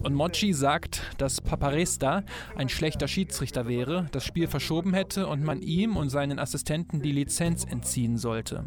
Und 0.03 0.13
Moggi 0.13 0.53
sagt, 0.53 1.01
dass 1.17 1.41
Paparesta 1.41 2.23
ein 2.55 2.69
schlechter 2.69 3.07
Schiedsrichter 3.07 3.67
wäre, 3.67 4.07
das 4.11 4.25
Spiel 4.25 4.47
verschoben 4.47 4.93
hätte 4.93 5.27
und 5.27 5.43
man 5.43 5.61
ihm 5.61 5.97
und 5.97 6.09
seinen 6.09 6.37
Assistenten 6.37 7.01
die 7.05 7.11
Lizenz 7.11 7.63
entziehen 7.63 8.17
sollte. 8.17 8.63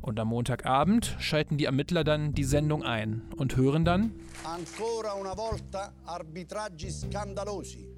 Und 0.00 0.18
am 0.18 0.28
Montagabend 0.28 1.16
schalten 1.20 1.56
die 1.56 1.66
Ermittler 1.66 2.02
dann 2.02 2.34
die 2.34 2.42
Sendung 2.42 2.82
ein 2.82 3.22
und 3.36 3.56
hören 3.56 3.84
dann 3.84 4.12
Ancora 4.42 5.14
una 5.14 5.36
volta 5.36 5.92
arbitraggi 6.04 6.90
scandalosi. 6.90 7.91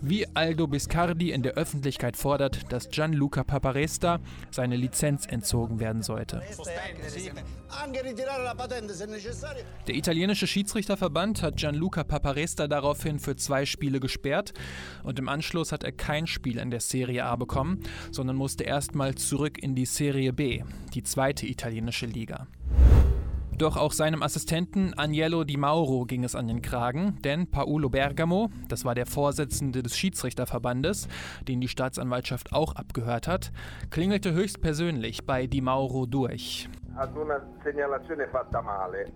Wie 0.00 0.26
Aldo 0.34 0.66
Biscardi 0.66 1.30
in 1.30 1.42
der 1.42 1.54
Öffentlichkeit 1.54 2.16
fordert, 2.16 2.72
dass 2.72 2.88
Gianluca 2.90 3.44
Paparesta 3.44 4.20
seine 4.50 4.76
Lizenz 4.76 5.26
entzogen 5.26 5.80
werden 5.80 6.02
sollte. 6.02 6.42
Der 9.86 9.94
italienische 9.94 10.46
Schiedsrichterverband 10.46 11.42
hat 11.42 11.56
Gianluca 11.56 12.04
Paparesta 12.04 12.68
daraufhin 12.68 13.18
für 13.18 13.36
zwei 13.36 13.64
Spiele 13.64 14.00
gesperrt 14.00 14.52
und 15.02 15.18
im 15.18 15.28
Anschluss 15.28 15.72
hat 15.72 15.84
er 15.84 15.92
kein 15.92 16.26
Spiel 16.26 16.58
in 16.58 16.70
der 16.70 16.80
Serie 16.80 17.24
A 17.24 17.36
bekommen, 17.36 17.82
sondern 18.10 18.36
musste 18.36 18.64
erstmal 18.64 19.14
zurück 19.14 19.62
in 19.62 19.74
die 19.74 19.86
Serie 19.86 20.32
B, 20.32 20.62
die 20.94 21.02
zweite 21.02 21.46
italienische 21.46 22.06
Liga. 22.06 22.46
Doch 23.62 23.76
auch 23.76 23.92
seinem 23.92 24.24
Assistenten 24.24 24.92
Agnello 24.98 25.44
Di 25.44 25.56
Mauro 25.56 26.04
ging 26.04 26.24
es 26.24 26.34
an 26.34 26.48
den 26.48 26.62
Kragen, 26.62 27.18
denn 27.22 27.48
Paolo 27.48 27.90
Bergamo, 27.90 28.50
das 28.68 28.84
war 28.84 28.96
der 28.96 29.06
Vorsitzende 29.06 29.84
des 29.84 29.96
Schiedsrichterverbandes, 29.96 31.06
den 31.46 31.60
die 31.60 31.68
Staatsanwaltschaft 31.68 32.52
auch 32.52 32.74
abgehört 32.74 33.28
hat, 33.28 33.52
klingelte 33.90 34.32
höchstpersönlich 34.32 35.26
bei 35.26 35.46
Di 35.46 35.60
Mauro 35.60 36.06
durch. 36.06 36.68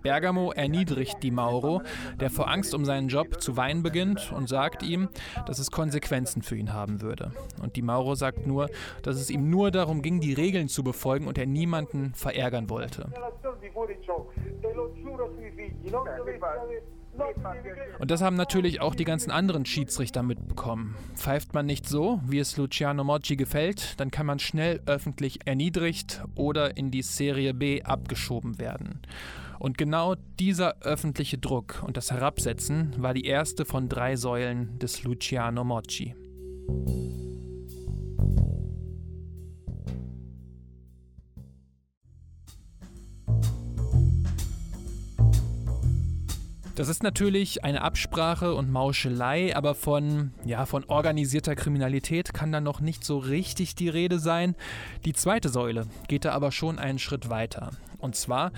Bergamo 0.01 0.51
erniedrigt 0.51 1.21
Di 1.21 1.31
Mauro, 1.31 1.81
der 2.19 2.29
vor 2.29 2.49
Angst 2.49 2.73
um 2.73 2.85
seinen 2.85 3.07
Job 3.09 3.41
zu 3.41 3.57
weinen 3.57 3.83
beginnt 3.83 4.31
und 4.31 4.49
sagt 4.49 4.81
ihm, 4.81 5.09
dass 5.45 5.59
es 5.59 5.71
Konsequenzen 5.71 6.41
für 6.41 6.55
ihn 6.55 6.73
haben 6.73 7.01
würde. 7.01 7.31
Und 7.61 7.75
Di 7.75 7.81
Mauro 7.81 8.15
sagt 8.15 8.47
nur, 8.47 8.69
dass 9.03 9.17
es 9.17 9.29
ihm 9.29 9.49
nur 9.49 9.71
darum 9.71 10.01
ging, 10.01 10.21
die 10.21 10.33
Regeln 10.33 10.69
zu 10.69 10.83
befolgen 10.83 11.27
und 11.27 11.37
er 11.37 11.45
niemanden 11.45 12.13
verärgern 12.15 12.69
wollte. 12.69 13.11
Und 17.99 18.11
das 18.11 18.21
haben 18.21 18.35
natürlich 18.35 18.79
auch 18.81 18.93
die 18.95 19.05
ganzen 19.05 19.31
anderen 19.31 19.65
Schiedsrichter 19.65 20.21
mitbekommen. 20.23 20.95
Pfeift 21.15 21.53
man 21.53 21.65
nicht 21.65 21.87
so, 21.87 22.19
wie 22.27 22.39
es 22.39 22.57
Luciano 22.57 23.03
Moggi 23.03 23.35
gefällt, 23.35 23.99
dann 23.99 24.11
kann 24.11 24.25
man 24.25 24.39
schnell 24.39 24.81
öffentlich 24.85 25.39
erniedrigt 25.45 26.23
oder 26.35 26.77
in 26.77 26.91
die 26.91 27.01
Serie 27.01 27.53
B 27.53 27.81
abgeschoben 27.81 28.59
werden. 28.59 29.01
Und 29.59 29.79
genau 29.79 30.15
dieser 30.39 30.81
öffentliche 30.81 31.39
Druck 31.39 31.83
und 31.85 31.97
das 31.97 32.11
Herabsetzen 32.11 32.93
war 32.99 33.15
die 33.15 33.25
erste 33.25 33.65
von 33.65 33.89
drei 33.89 34.15
Säulen 34.15 34.77
des 34.77 35.03
Luciano 35.03 35.63
Moggi. 35.63 36.15
Das 46.77 46.89
ist 46.89 47.01
natürlich 47.01 47.63
eine 47.63 47.81
Absprache 47.81 48.53
und 48.53 48.71
Mauschelei, 48.71 49.55
aber 49.55 49.73
von, 49.73 50.31
ja, 50.45 50.67
von 50.67 50.83
organisierter 50.83 51.55
Kriminalität 51.55 52.35
kann 52.35 52.51
da 52.51 52.61
noch 52.61 52.81
nicht 52.81 53.03
so 53.03 53.17
richtig 53.17 53.73
die 53.73 53.89
Rede 53.89 54.19
sein. 54.19 54.55
Die 55.03 55.13
zweite 55.13 55.49
Säule 55.49 55.87
geht 56.07 56.23
da 56.23 56.33
aber 56.33 56.51
schon 56.51 56.77
einen 56.77 56.99
Schritt 56.99 57.31
weiter. 57.31 57.71
Und 57.97 58.15
zwar, 58.15 58.51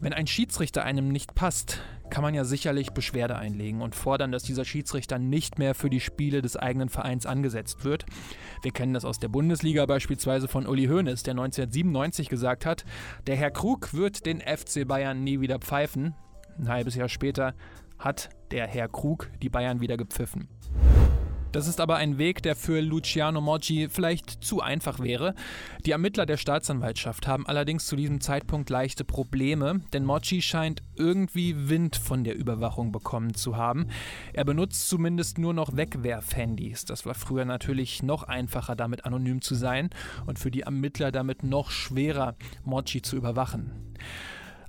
wenn 0.00 0.14
ein 0.14 0.26
Schiedsrichter 0.26 0.84
einem 0.84 1.08
nicht 1.08 1.34
passt, 1.34 1.82
kann 2.08 2.22
man 2.22 2.32
ja 2.32 2.44
sicherlich 2.44 2.92
Beschwerde 2.92 3.36
einlegen 3.36 3.82
und 3.82 3.94
fordern, 3.94 4.32
dass 4.32 4.44
dieser 4.44 4.64
Schiedsrichter 4.64 5.18
nicht 5.18 5.58
mehr 5.58 5.74
für 5.74 5.90
die 5.90 6.00
Spiele 6.00 6.40
des 6.40 6.56
eigenen 6.56 6.88
Vereins 6.88 7.26
angesetzt 7.26 7.84
wird. 7.84 8.06
Wir 8.62 8.72
kennen 8.72 8.94
das 8.94 9.04
aus 9.04 9.18
der 9.18 9.28
Bundesliga 9.28 9.84
beispielsweise 9.84 10.48
von 10.48 10.66
Uli 10.66 10.86
Hoeneß, 10.86 11.24
der 11.24 11.32
1997 11.32 12.30
gesagt 12.30 12.64
hat, 12.64 12.86
der 13.26 13.36
Herr 13.36 13.50
Krug 13.50 13.92
wird 13.92 14.24
den 14.24 14.40
FC 14.40 14.88
Bayern 14.88 15.22
nie 15.22 15.40
wieder 15.40 15.58
pfeifen. 15.58 16.14
Ein 16.58 16.68
halbes 16.68 16.94
Jahr 16.94 17.08
später 17.08 17.54
hat 17.98 18.30
der 18.50 18.66
Herr 18.66 18.88
Krug 18.88 19.30
die 19.42 19.48
Bayern 19.48 19.80
wieder 19.80 19.96
gepfiffen. 19.96 20.48
Das 21.56 21.68
ist 21.68 21.80
aber 21.80 21.96
ein 21.96 22.18
Weg, 22.18 22.42
der 22.42 22.54
für 22.54 22.82
Luciano 22.82 23.40
Moggi 23.40 23.88
vielleicht 23.88 24.44
zu 24.44 24.60
einfach 24.60 25.00
wäre. 25.00 25.34
Die 25.86 25.92
Ermittler 25.92 26.26
der 26.26 26.36
Staatsanwaltschaft 26.36 27.26
haben 27.26 27.46
allerdings 27.46 27.86
zu 27.86 27.96
diesem 27.96 28.20
Zeitpunkt 28.20 28.68
leichte 28.68 29.04
Probleme, 29.04 29.80
denn 29.94 30.04
Moggi 30.04 30.42
scheint 30.42 30.82
irgendwie 30.96 31.70
Wind 31.70 31.96
von 31.96 32.24
der 32.24 32.36
Überwachung 32.36 32.92
bekommen 32.92 33.32
zu 33.32 33.56
haben. 33.56 33.86
Er 34.34 34.44
benutzt 34.44 34.86
zumindest 34.86 35.38
nur 35.38 35.54
noch 35.54 35.74
Wegwerfhandys. 35.74 36.84
Das 36.84 37.06
war 37.06 37.14
früher 37.14 37.46
natürlich 37.46 38.02
noch 38.02 38.24
einfacher, 38.24 38.76
damit 38.76 39.06
anonym 39.06 39.40
zu 39.40 39.54
sein 39.54 39.88
und 40.26 40.38
für 40.38 40.50
die 40.50 40.60
Ermittler 40.60 41.10
damit 41.10 41.42
noch 41.42 41.70
schwerer, 41.70 42.36
Moggi 42.64 43.00
zu 43.00 43.16
überwachen. 43.16 43.94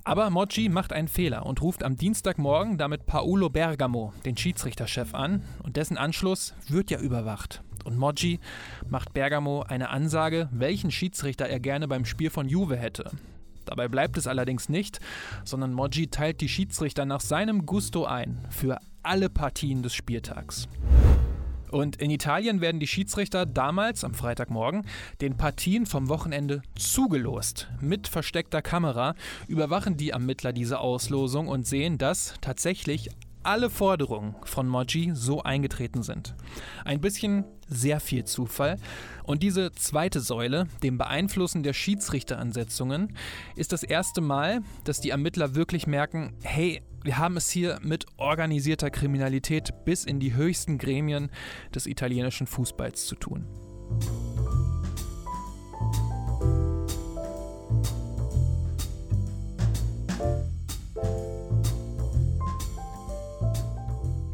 Aber 0.08 0.30
Moggi 0.30 0.70
macht 0.70 0.94
einen 0.94 1.06
Fehler 1.06 1.44
und 1.44 1.60
ruft 1.60 1.84
am 1.84 1.96
Dienstagmorgen 1.96 2.78
damit 2.78 3.04
Paolo 3.04 3.50
Bergamo, 3.50 4.14
den 4.24 4.38
Schiedsrichterchef, 4.38 5.12
an 5.14 5.42
und 5.62 5.76
dessen 5.76 5.98
Anschluss 5.98 6.54
wird 6.66 6.90
ja 6.90 6.98
überwacht. 6.98 7.62
Und 7.84 7.98
Moggi 7.98 8.40
macht 8.88 9.12
Bergamo 9.12 9.64
eine 9.68 9.90
Ansage, 9.90 10.48
welchen 10.50 10.90
Schiedsrichter 10.90 11.46
er 11.46 11.60
gerne 11.60 11.88
beim 11.88 12.06
Spiel 12.06 12.30
von 12.30 12.48
Juve 12.48 12.78
hätte. 12.78 13.10
Dabei 13.66 13.88
bleibt 13.88 14.16
es 14.16 14.26
allerdings 14.26 14.70
nicht, 14.70 14.98
sondern 15.44 15.74
Moggi 15.74 16.06
teilt 16.06 16.40
die 16.40 16.48
Schiedsrichter 16.48 17.04
nach 17.04 17.20
seinem 17.20 17.66
Gusto 17.66 18.06
ein 18.06 18.46
für 18.48 18.78
alle 19.02 19.28
Partien 19.28 19.82
des 19.82 19.92
Spieltags. 19.92 20.68
Und 21.70 21.96
in 21.96 22.10
Italien 22.10 22.60
werden 22.60 22.80
die 22.80 22.86
Schiedsrichter 22.86 23.46
damals 23.46 24.04
am 24.04 24.14
Freitagmorgen 24.14 24.86
den 25.20 25.36
Partien 25.36 25.86
vom 25.86 26.08
Wochenende 26.08 26.62
zugelost. 26.76 27.68
Mit 27.80 28.08
versteckter 28.08 28.62
Kamera 28.62 29.14
überwachen 29.46 29.96
die 29.96 30.10
Ermittler 30.10 30.52
diese 30.52 30.80
Auslosung 30.80 31.48
und 31.48 31.66
sehen, 31.66 31.98
dass 31.98 32.34
tatsächlich 32.40 33.10
alle 33.42 33.70
Forderungen 33.70 34.34
von 34.44 34.68
Moji 34.68 35.12
so 35.14 35.42
eingetreten 35.42 36.02
sind. 36.02 36.34
Ein 36.84 37.00
bisschen 37.00 37.44
sehr 37.66 38.00
viel 38.00 38.24
Zufall. 38.24 38.76
Und 39.24 39.42
diese 39.42 39.72
zweite 39.72 40.20
Säule, 40.20 40.66
dem 40.82 40.98
Beeinflussen 40.98 41.62
der 41.62 41.72
Schiedsrichteransetzungen, 41.72 43.16
ist 43.56 43.72
das 43.72 43.82
erste 43.82 44.20
Mal, 44.20 44.60
dass 44.84 45.00
die 45.00 45.10
Ermittler 45.10 45.54
wirklich 45.54 45.86
merken, 45.86 46.34
hey, 46.42 46.82
wir 47.08 47.16
haben 47.16 47.38
es 47.38 47.48
hier 47.48 47.78
mit 47.80 48.04
organisierter 48.18 48.90
Kriminalität 48.90 49.72
bis 49.86 50.04
in 50.04 50.20
die 50.20 50.34
höchsten 50.34 50.76
Gremien 50.76 51.30
des 51.74 51.86
italienischen 51.86 52.46
Fußballs 52.46 53.06
zu 53.06 53.14
tun. 53.14 53.46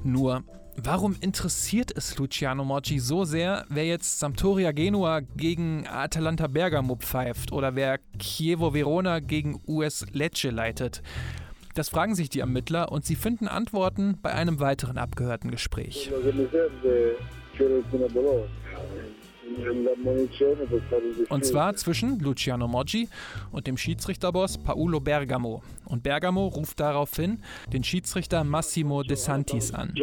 Nur, 0.03 0.43
warum 0.75 1.15
interessiert 1.21 1.97
es 1.97 2.19
Luciano 2.19 2.65
Moggi 2.65 2.99
so 2.99 3.25
sehr, 3.25 3.67
wer 3.69 3.87
jetzt 3.87 4.19
Sampdoria 4.19 4.73
Genua 4.73 5.21
gegen 5.21 5.87
Atalanta 5.87 6.49
Bergamo 6.49 6.97
pfeift 6.97 7.53
oder 7.53 7.77
wer 7.77 8.01
Chievo 8.19 8.75
Verona 8.75 9.21
gegen 9.21 9.63
US 9.69 10.05
Lecce 10.11 10.51
leitet? 10.51 11.03
Das 11.75 11.89
fragen 11.89 12.15
sich 12.15 12.29
die 12.29 12.41
Ermittler 12.41 12.93
und 12.93 13.05
sie 13.05 13.17
finden 13.17 13.49
Antworten 13.49 14.19
bei 14.23 14.33
einem 14.33 14.61
weiteren 14.61 14.97
abgehörten 14.97 15.51
Gespräch. 15.51 16.11
Und 21.29 21.45
zwar 21.45 21.75
zwischen 21.75 22.19
Luciano 22.21 22.69
Moggi 22.69 23.09
und 23.53 23.67
dem 23.67 23.77
Schiedsrichterboss 23.77 24.59
Paolo 24.59 25.01
Bergamo. 25.01 25.63
Und 25.85 26.03
Bergamo 26.03 26.47
ruft 26.47 26.81
daraufhin 26.81 27.41
den 27.73 27.85
Schiedsrichter 27.85 28.45
Massimo 28.45 29.03
De 29.03 29.17
Santis 29.17 29.73
an. 29.73 29.95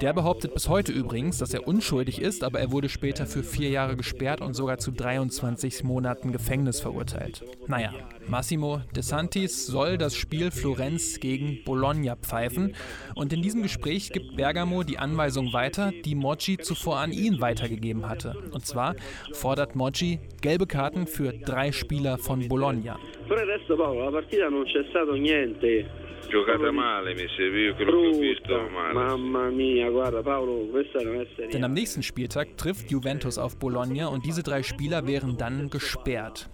Der 0.00 0.12
behauptet 0.12 0.54
bis 0.54 0.68
heute 0.68 0.92
übrigens, 0.92 1.38
dass 1.38 1.54
er 1.54 1.66
unschuldig 1.66 2.20
ist, 2.20 2.44
aber 2.44 2.60
er 2.60 2.72
wurde 2.72 2.88
später 2.88 3.26
für 3.26 3.42
vier 3.42 3.70
Jahre 3.70 3.96
gesperrt 3.96 4.40
und 4.40 4.54
sogar 4.54 4.78
zu 4.78 4.90
23 4.90 5.84
Monaten 5.84 6.32
Gefängnis 6.32 6.80
verurteilt. 6.80 7.44
Naja, 7.66 7.92
Massimo 8.28 8.80
De 8.94 9.02
Santis 9.02 9.66
soll 9.66 9.98
das 9.98 10.14
Spiel 10.14 10.50
Florenz 10.50 11.20
gegen 11.20 11.64
Bologna 11.64 12.16
pfeifen 12.16 12.74
und 13.14 13.32
in 13.32 13.42
diesem 13.42 13.62
Gespräch 13.62 14.12
gibt 14.12 14.36
Bergamo 14.36 14.82
die 14.82 14.98
Anweisung 14.98 15.52
weiter, 15.52 15.92
die 16.04 16.14
Moggi 16.14 16.58
zuvor 16.58 16.98
an 16.98 17.12
ihn 17.12 17.40
weitergegeben 17.40 18.08
hatte. 18.08 18.36
Und 18.52 18.66
zwar 18.66 18.96
fordert 19.32 19.76
Moggi 19.76 20.20
gelbe 20.40 20.66
Karten 20.66 21.06
für 21.06 21.32
drei 21.32 21.72
Spieler 21.72 22.18
von 22.18 22.48
Bologna. 22.48 22.98
Per 23.26 23.38
il 23.38 23.46
resto 23.46 23.76
Paolo, 23.76 24.04
la 24.04 24.10
partita 24.10 24.48
non 24.48 24.64
c'è 24.64 24.84
stato 24.90 25.14
niente 25.14 26.10
giocata 26.28 26.70
male, 26.70 27.14
mi 27.14 27.26
serviva 27.36 27.74
quello 27.74 27.90
che 27.90 28.06
ho 28.06 28.18
visto 28.18 28.68
male. 28.70 28.94
Mamma 28.94 29.50
mia, 29.50 29.90
guarda 29.90 30.22
Paolo, 30.22 30.66
questa 30.70 31.00
non 31.02 31.20
è 31.20 31.26
seria. 31.36 31.50
Denn 31.50 31.64
am 31.64 31.74
nächsten 31.74 32.02
Spieltag 32.02 32.56
trifft 32.56 32.90
Juventus 32.90 33.38
auf 33.38 33.58
Bologna 33.58 34.08
und 34.08 34.24
diese 34.24 34.42
drei 34.42 34.62
Spieler 34.62 35.06
wären 35.06 35.36
dann 35.36 35.68
gesperrt. 35.68 36.48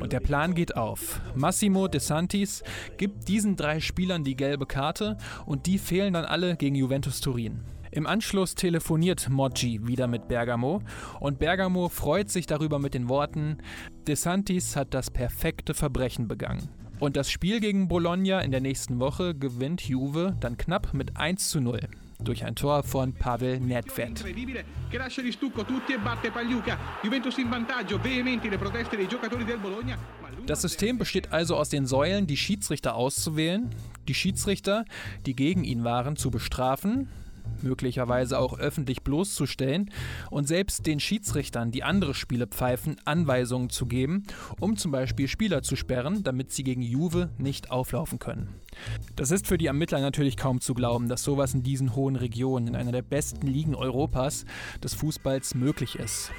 Und 0.00 0.12
der 0.12 0.20
Plan 0.20 0.54
geht 0.54 0.76
auf. 0.76 1.20
Massimo 1.34 1.88
De 1.88 2.00
Santis 2.00 2.62
gibt 2.96 3.28
diesen 3.28 3.56
drei 3.56 3.80
Spielern 3.80 4.24
die 4.24 4.36
gelbe 4.36 4.66
Karte 4.66 5.18
und 5.44 5.66
die 5.66 5.78
fehlen 5.78 6.14
dann 6.14 6.24
alle 6.24 6.56
gegen 6.56 6.76
Juventus 6.76 7.20
Turin. 7.20 7.60
Im 7.92 8.06
Anschluss 8.06 8.54
telefoniert 8.54 9.28
Moggi 9.30 9.84
wieder 9.84 10.06
mit 10.06 10.28
Bergamo 10.28 10.80
und 11.18 11.40
Bergamo 11.40 11.88
freut 11.88 12.30
sich 12.30 12.46
darüber 12.46 12.78
mit 12.78 12.94
den 12.94 13.08
Worten: 13.08 13.58
De 14.06 14.14
Santis 14.14 14.76
hat 14.76 14.94
das 14.94 15.10
perfekte 15.10 15.74
Verbrechen 15.74 16.28
begangen. 16.28 16.68
Und 17.00 17.16
das 17.16 17.30
Spiel 17.30 17.58
gegen 17.58 17.88
Bologna 17.88 18.42
in 18.42 18.52
der 18.52 18.60
nächsten 18.60 19.00
Woche 19.00 19.34
gewinnt 19.34 19.80
Juve 19.82 20.36
dann 20.38 20.56
knapp 20.56 20.94
mit 20.94 21.16
1 21.16 21.48
zu 21.48 21.60
0 21.60 21.80
durch 22.22 22.44
ein 22.44 22.54
Tor 22.54 22.82
von 22.84 23.14
Pavel 23.14 23.58
Nedved. 23.58 24.24
Das 30.46 30.62
System 30.62 30.98
besteht 30.98 31.32
also 31.32 31.56
aus 31.56 31.68
den 31.70 31.86
Säulen, 31.86 32.26
die 32.26 32.36
Schiedsrichter 32.36 32.94
auszuwählen, 32.94 33.70
die 34.06 34.14
Schiedsrichter, 34.14 34.84
die 35.26 35.34
gegen 35.34 35.64
ihn 35.64 35.82
waren, 35.82 36.16
zu 36.16 36.30
bestrafen, 36.30 37.08
möglicherweise 37.62 38.38
auch 38.38 38.58
öffentlich 38.58 39.02
bloßzustellen 39.02 39.90
und 40.30 40.48
selbst 40.48 40.86
den 40.86 41.00
Schiedsrichtern, 41.00 41.70
die 41.70 41.82
andere 41.82 42.14
Spiele 42.14 42.46
pfeifen, 42.46 42.96
Anweisungen 43.04 43.70
zu 43.70 43.86
geben, 43.86 44.24
um 44.60 44.76
zum 44.76 44.92
Beispiel 44.92 45.28
Spieler 45.28 45.62
zu 45.62 45.76
sperren, 45.76 46.22
damit 46.22 46.52
sie 46.52 46.64
gegen 46.64 46.82
Juve 46.82 47.30
nicht 47.38 47.70
auflaufen 47.70 48.18
können. 48.18 48.54
Das 49.16 49.30
ist 49.30 49.46
für 49.46 49.58
die 49.58 49.66
Ermittler 49.66 50.00
natürlich 50.00 50.36
kaum 50.36 50.60
zu 50.60 50.74
glauben, 50.74 51.08
dass 51.08 51.22
sowas 51.22 51.54
in 51.54 51.62
diesen 51.62 51.94
hohen 51.94 52.16
Regionen, 52.16 52.68
in 52.68 52.76
einer 52.76 52.92
der 52.92 53.02
besten 53.02 53.46
Ligen 53.46 53.74
Europas 53.74 54.44
des 54.82 54.94
Fußballs 54.94 55.54
möglich 55.54 55.96
ist. 55.96 56.30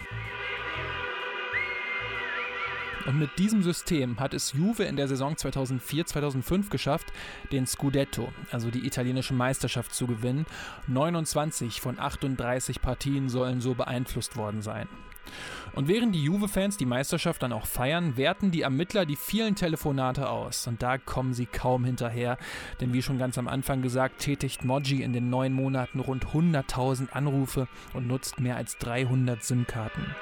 Und 3.06 3.20
mit 3.20 3.38
diesem 3.40 3.64
System 3.64 4.20
hat 4.20 4.34
es 4.34 4.54
Juve 4.54 4.84
in 4.84 4.96
der 4.96 5.08
Saison 5.08 5.34
2004-2005 5.34 6.70
geschafft, 6.70 7.08
den 7.52 7.66
Scudetto, 7.66 8.32
also 8.52 8.70
die 8.70 8.86
italienische 8.86 9.34
Meisterschaft, 9.34 9.94
zu 9.94 10.08
gewinnen. 10.08 10.46
29 10.88 11.82
von 11.82 12.00
38 12.00 12.82
Partien 12.82 13.30
sollen 13.30 13.62
so 13.62 13.74
beeinflusst 13.74 14.38
worden 14.38 14.62
sein. 14.62 14.88
Und 15.74 15.88
während 15.88 16.14
die 16.14 16.24
Juve-Fans 16.24 16.78
die 16.78 16.86
Meisterschaft 16.86 17.42
dann 17.44 17.54
auch 17.54 17.66
feiern, 17.66 18.18
werten 18.18 18.52
die 18.52 18.64
Ermittler 18.64 19.06
die 19.06 19.16
vielen 19.16 19.56
Telefonate 19.56 20.30
aus. 20.30 20.68
Und 20.68 20.84
da 20.84 20.98
kommen 20.98 21.34
sie 21.34 21.46
kaum 21.46 21.86
hinterher, 21.86 22.38
denn 22.82 22.92
wie 22.94 23.02
schon 23.02 23.18
ganz 23.18 23.38
am 23.38 23.48
Anfang 23.48 23.82
gesagt, 23.82 24.20
tätigt 24.20 24.66
Moggi 24.66 25.02
in 25.02 25.14
den 25.14 25.30
neun 25.30 25.54
Monaten 25.54 26.00
rund 26.00 26.28
100.000 26.28 27.12
Anrufe 27.12 27.68
und 27.94 28.08
nutzt 28.08 28.40
mehr 28.40 28.58
als 28.58 28.78
300 28.78 29.44
SIM-Karten. 29.44 30.16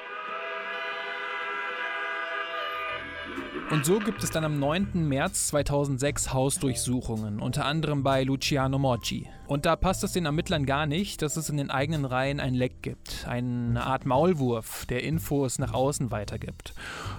Und 3.70 3.86
so 3.86 4.00
gibt 4.00 4.24
es 4.24 4.32
dann 4.32 4.44
am 4.44 4.58
9. 4.58 5.08
März 5.08 5.46
2006 5.48 6.32
Hausdurchsuchungen, 6.32 7.38
unter 7.38 7.66
anderem 7.66 8.02
bei 8.02 8.24
Luciano 8.24 8.80
Moggi. 8.80 9.28
Und 9.50 9.66
da 9.66 9.74
passt 9.74 10.04
es 10.04 10.12
den 10.12 10.26
Ermittlern 10.26 10.64
gar 10.64 10.86
nicht, 10.86 11.22
dass 11.22 11.36
es 11.36 11.50
in 11.50 11.56
den 11.56 11.72
eigenen 11.72 12.04
Reihen 12.04 12.38
ein 12.38 12.54
Leck 12.54 12.82
gibt, 12.82 13.26
eine 13.26 13.84
Art 13.84 14.06
Maulwurf, 14.06 14.86
der 14.86 15.02
Infos 15.02 15.58
nach 15.58 15.74
außen 15.74 16.12
weitergibt. 16.12 16.72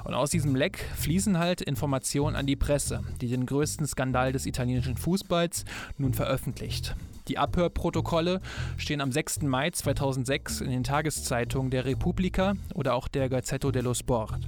Und 0.05 0.13
aus 0.13 0.29
diesem 0.29 0.55
Leck 0.55 0.77
fließen 0.95 1.37
halt 1.39 1.59
Informationen 1.59 2.37
an 2.37 2.45
die 2.45 2.55
Presse, 2.55 3.03
die 3.19 3.27
den 3.27 3.45
größten 3.45 3.85
Skandal 3.85 4.31
des 4.31 4.45
italienischen 4.45 4.95
Fußballs 4.95 5.65
nun 5.97 6.13
veröffentlicht. 6.13 6.95
Die 7.27 7.37
Abhörprotokolle 7.37 8.39
stehen 8.77 9.01
am 9.01 9.11
6. 9.11 9.41
Mai 9.41 9.71
2006 9.71 10.61
in 10.61 10.71
den 10.71 10.85
Tageszeitungen 10.85 11.69
der 11.69 11.83
Repubblica 11.83 12.53
oder 12.73 12.93
auch 12.93 13.09
der 13.09 13.27
Gazzetto 13.27 13.71
dello 13.71 13.93
Sport. 13.93 14.47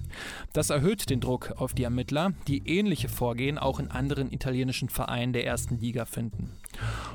Das 0.54 0.70
erhöht 0.70 1.10
den 1.10 1.20
Druck 1.20 1.52
auf 1.58 1.74
die 1.74 1.84
Ermittler, 1.84 2.32
die 2.48 2.66
ähnliche 2.66 3.10
Vorgehen 3.10 3.58
auch 3.58 3.82
in 3.82 3.92
anderen 3.92 4.32
italienischen 4.32 4.88
Vereinen 4.88 5.34
der 5.34 5.46
ersten 5.46 5.80
Liga 5.80 6.06
finden. 6.06 6.50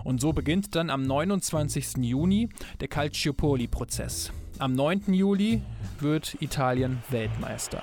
Und 0.05 0.21
so 0.21 0.33
beginnt 0.33 0.75
dann 0.75 0.91
am 0.91 1.03
29. 1.03 1.99
Juni 1.99 2.49
der 2.81 2.89
Calciopoli-Prozess. 2.89 4.33
Am 4.59 4.73
9. 4.73 5.13
Juli 5.13 5.63
wird 6.01 6.37
Italien 6.41 7.03
Weltmeister. 7.11 7.83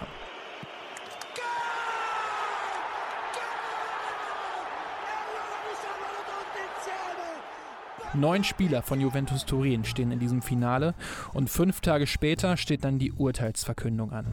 Neun 8.16 8.46
Spieler 8.46 8.82
von 8.82 9.02
Juventus 9.02 9.46
Turin 9.46 9.84
stehen 9.84 10.12
in 10.12 10.20
diesem 10.20 10.42
Finale 10.42 10.96
und 11.34 11.50
fünf 11.50 11.82
Tage 11.82 12.08
später 12.08 12.56
steht 12.56 12.86
dann 12.86 12.98
die 12.98 13.12
Urteilsverkündung 13.12 14.12
an. 14.12 14.26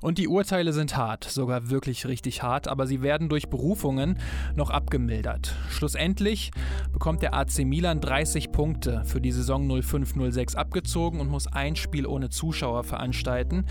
Und 0.00 0.18
die 0.18 0.28
Urteile 0.28 0.74
sind 0.74 0.98
hart, 0.98 1.24
sogar 1.24 1.70
wirklich 1.70 2.06
richtig 2.06 2.42
hart, 2.42 2.68
aber 2.68 2.86
sie 2.86 3.00
werden 3.00 3.30
durch 3.30 3.48
Berufungen 3.48 4.18
noch 4.54 4.68
abgemildert. 4.68 5.54
Schlussendlich 5.70 6.50
bekommt 6.92 7.22
der 7.22 7.32
AC 7.32 7.60
Milan 7.64 8.02
30 8.02 8.52
Punkte 8.52 9.02
für 9.06 9.22
die 9.22 9.32
Saison 9.32 9.66
05-06 9.70 10.56
abgezogen 10.56 11.20
und 11.20 11.30
muss 11.30 11.46
ein 11.46 11.74
Spiel 11.74 12.06
ohne 12.06 12.28
Zuschauer 12.28 12.84
veranstalten. 12.84 13.64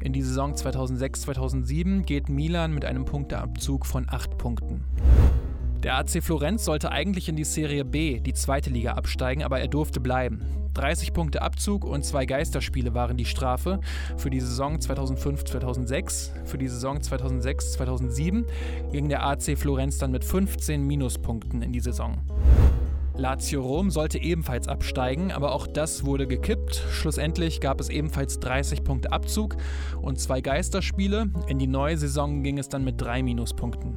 In 0.00 0.12
die 0.12 0.22
Saison 0.22 0.54
2006-2007 0.54 2.02
geht 2.02 2.28
Milan 2.28 2.74
mit 2.74 2.84
einem 2.84 3.04
Punkteabzug 3.04 3.86
von 3.86 4.06
8 4.08 4.36
Punkten. 4.36 4.84
Der 5.84 5.96
AC 5.96 6.20
Florenz 6.20 6.64
sollte 6.64 6.90
eigentlich 6.90 7.28
in 7.28 7.36
die 7.36 7.44
Serie 7.44 7.84
B, 7.84 8.18
die 8.18 8.32
zweite 8.32 8.68
Liga, 8.68 8.94
absteigen, 8.94 9.44
aber 9.44 9.60
er 9.60 9.68
durfte 9.68 10.00
bleiben. 10.00 10.42
30 10.74 11.12
Punkte 11.12 11.40
Abzug 11.40 11.84
und 11.84 12.04
zwei 12.04 12.26
Geisterspiele 12.26 12.94
waren 12.94 13.16
die 13.16 13.24
Strafe 13.24 13.80
für 14.16 14.28
die 14.28 14.40
Saison 14.40 14.78
2005-2006, 14.78 16.44
für 16.44 16.58
die 16.58 16.66
Saison 16.66 16.98
2006-2007 16.98 18.44
ging 18.90 19.08
der 19.08 19.24
AC 19.24 19.56
Florenz 19.56 19.98
dann 19.98 20.10
mit 20.10 20.24
15 20.24 20.84
Minuspunkten 20.84 21.62
in 21.62 21.72
die 21.72 21.80
Saison. 21.80 22.18
Lazio 23.14 23.62
Rom 23.62 23.90
sollte 23.90 24.20
ebenfalls 24.20 24.66
absteigen, 24.66 25.30
aber 25.30 25.52
auch 25.52 25.68
das 25.68 26.04
wurde 26.04 26.26
gekippt. 26.26 26.82
Schlussendlich 26.90 27.60
gab 27.60 27.80
es 27.80 27.88
ebenfalls 27.88 28.40
30 28.40 28.82
Punkte 28.82 29.12
Abzug 29.12 29.56
und 30.00 30.18
zwei 30.18 30.40
Geisterspiele. 30.40 31.30
In 31.46 31.58
die 31.60 31.66
neue 31.68 31.96
Saison 31.96 32.42
ging 32.42 32.58
es 32.58 32.68
dann 32.68 32.84
mit 32.84 33.00
drei 33.00 33.22
Minuspunkten. 33.22 33.96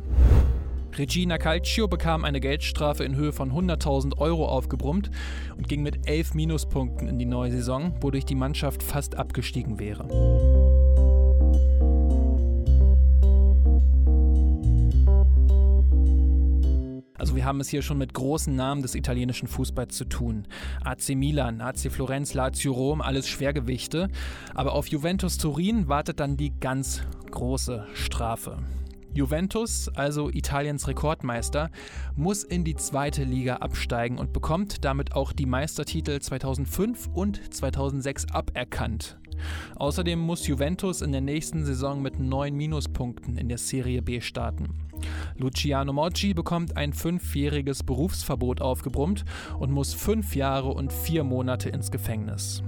Regina 0.97 1.37
Calcio 1.37 1.87
bekam 1.87 2.25
eine 2.25 2.41
Geldstrafe 2.41 3.03
in 3.03 3.15
Höhe 3.15 3.31
von 3.31 3.51
100.000 3.51 4.17
Euro 4.17 4.47
aufgebrummt 4.47 5.09
und 5.57 5.67
ging 5.67 5.83
mit 5.83 6.07
elf 6.07 6.33
Minuspunkten 6.33 7.07
in 7.07 7.17
die 7.17 7.25
neue 7.25 7.51
Saison, 7.51 7.93
wodurch 8.01 8.25
die 8.25 8.35
Mannschaft 8.35 8.83
fast 8.83 9.15
abgestiegen 9.15 9.79
wäre. 9.79 10.07
Also 17.17 17.35
wir 17.35 17.45
haben 17.45 17.59
es 17.59 17.69
hier 17.69 17.83
schon 17.83 17.99
mit 17.99 18.15
großen 18.15 18.55
Namen 18.55 18.81
des 18.81 18.95
italienischen 18.95 19.47
Fußballs 19.47 19.95
zu 19.95 20.05
tun. 20.05 20.47
AC 20.83 21.09
Milan, 21.09 21.61
AC 21.61 21.91
Florenz, 21.91 22.33
Lazio 22.33 22.73
Rom, 22.73 22.99
alles 22.99 23.27
Schwergewichte. 23.27 24.09
Aber 24.55 24.73
auf 24.73 24.87
Juventus 24.87 25.37
Turin 25.37 25.87
wartet 25.87 26.19
dann 26.19 26.35
die 26.35 26.51
ganz 26.59 27.01
große 27.29 27.85
Strafe. 27.93 28.57
Juventus, 29.13 29.89
also 29.89 30.29
Italiens 30.29 30.87
Rekordmeister, 30.87 31.69
muss 32.15 32.43
in 32.43 32.63
die 32.63 32.75
zweite 32.75 33.23
Liga 33.23 33.57
absteigen 33.57 34.17
und 34.17 34.33
bekommt 34.33 34.85
damit 34.85 35.13
auch 35.15 35.33
die 35.33 35.45
Meistertitel 35.45 36.19
2005 36.19 37.09
und 37.13 37.53
2006 37.53 38.31
aberkannt. 38.31 39.17
Außerdem 39.75 40.19
muss 40.19 40.47
Juventus 40.47 41.01
in 41.01 41.11
der 41.11 41.21
nächsten 41.21 41.65
Saison 41.65 42.01
mit 42.01 42.19
neun 42.19 42.55
Minuspunkten 42.55 43.37
in 43.37 43.49
der 43.49 43.57
Serie 43.57 44.01
B 44.01 44.21
starten. 44.21 44.69
Luciano 45.35 45.93
Moggi 45.93 46.33
bekommt 46.33 46.77
ein 46.77 46.93
fünfjähriges 46.93 47.83
Berufsverbot 47.83 48.61
aufgebrummt 48.61 49.25
und 49.59 49.71
muss 49.71 49.93
fünf 49.93 50.35
Jahre 50.35 50.69
und 50.69 50.93
vier 50.93 51.23
Monate 51.23 51.69
ins 51.69 51.91
Gefängnis. 51.91 52.63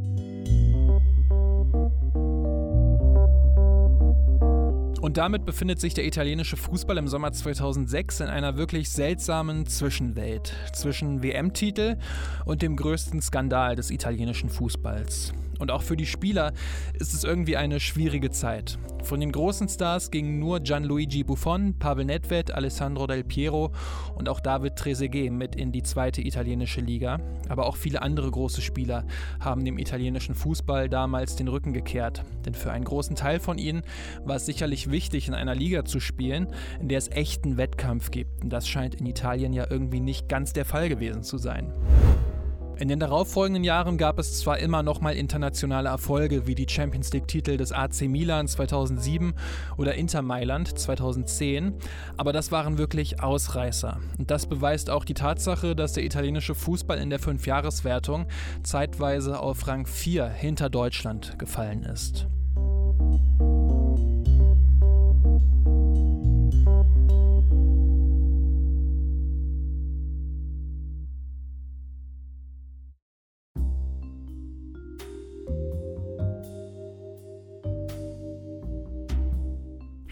Und 5.04 5.18
damit 5.18 5.46
befindet 5.46 5.82
sich 5.82 5.94
der 5.94 6.06
italienische 6.06 6.56
Fußball 6.56 6.98
im 6.98 7.10
Sommer 7.10 7.34
2006 7.34 8.22
in 8.22 8.28
einer 8.28 8.56
wirklich 8.56 8.90
seltsamen 8.90 9.66
Zwischenwelt 9.66 10.54
zwischen 10.72 11.22
WM-Titel 11.22 11.98
und 12.46 12.62
dem 12.62 12.78
größten 12.78 13.22
Skandal 13.22 13.76
des 13.76 13.92
italienischen 13.92 14.48
Fußballs. 14.48 15.34
Und 15.64 15.72
auch 15.72 15.82
für 15.82 15.96
die 15.96 16.06
Spieler 16.06 16.52
ist 17.00 17.14
es 17.14 17.24
irgendwie 17.24 17.56
eine 17.56 17.80
schwierige 17.80 18.30
Zeit. 18.32 18.78
Von 19.02 19.22
den 19.22 19.32
großen 19.32 19.70
Stars 19.70 20.12
gingen 20.12 20.38
nur 20.38 20.60
Gianluigi 20.60 21.24
Buffon, 21.24 21.80
Pavel 21.80 22.04
Nedved, 22.04 22.52
Alessandro 22.52 23.08
Del 23.08 23.24
Piero 23.24 23.72
und 24.14 24.28
auch 24.28 24.42
David 24.42 24.76
Trezeguet 24.76 25.32
mit 25.32 25.56
in 25.56 25.72
die 25.72 25.82
zweite 25.82 26.22
italienische 26.22 26.82
Liga. 26.82 27.22
Aber 27.48 27.66
auch 27.66 27.78
viele 27.78 28.02
andere 28.02 28.30
große 28.30 28.62
Spieler 28.62 29.06
haben 29.40 29.64
dem 29.64 29.78
italienischen 29.78 30.36
Fußball 30.36 30.90
damals 30.90 31.38
den 31.38 31.48
Rücken 31.48 31.72
gekehrt. 31.72 32.26
Denn 32.46 32.56
für 32.56 32.74
einen 32.74 32.84
großen 32.84 33.16
Teil 33.16 33.40
von 33.40 33.58
ihnen 33.58 33.84
war 34.26 34.36
es 34.36 34.46
sicherlich 34.46 34.92
wichtig, 34.92 35.30
in 35.30 35.34
einer 35.34 35.56
Liga 35.56 35.86
zu 35.86 36.02
spielen, 36.02 36.48
in 36.82 36.90
der 36.90 36.98
es 36.98 37.08
echten 37.08 37.56
Wettkampf 37.56 38.12
gibt. 38.12 38.44
Und 38.44 38.50
das 38.50 38.68
scheint 38.68 38.96
in 38.96 39.06
Italien 39.06 39.54
ja 39.54 39.66
irgendwie 39.70 40.02
nicht 40.02 40.28
ganz 40.28 40.52
der 40.52 40.66
Fall 40.66 40.90
gewesen 40.90 41.24
zu 41.24 41.38
sein. 41.38 41.72
In 42.84 42.90
den 42.90 43.00
darauffolgenden 43.00 43.64
Jahren 43.64 43.98
gab 43.98 44.20
es 44.20 44.42
zwar 44.42 44.60
immer 44.60 44.84
noch 44.84 45.00
mal 45.00 45.16
internationale 45.16 45.88
Erfolge 45.88 46.48
wie 46.48 46.54
die 46.54 46.68
Champions 46.68 47.14
League-Titel 47.14 47.56
des 47.56 47.72
AC 47.72 48.10
Milan 48.10 48.46
2007 48.46 49.36
oder 49.78 49.96
Inter 49.96 50.22
Mailand 50.22 50.78
2010, 50.78 51.76
aber 52.18 52.34
das 52.34 52.52
waren 52.52 52.78
wirklich 52.78 53.24
Ausreißer. 53.24 54.02
Und 54.18 54.30
das 54.30 54.48
beweist 54.48 54.90
auch 54.90 55.06
die 55.06 55.14
Tatsache, 55.14 55.78
dass 55.78 55.94
der 55.94 56.04
italienische 56.04 56.56
Fußball 56.56 56.98
in 56.98 57.10
der 57.10 57.20
Fünfjahreswertung 57.20 58.28
zeitweise 58.64 59.40
auf 59.40 59.66
Rang 59.66 59.86
4 59.86 60.28
hinter 60.28 60.70
Deutschland 60.70 61.40
gefallen 61.40 61.84
ist. 61.84 62.28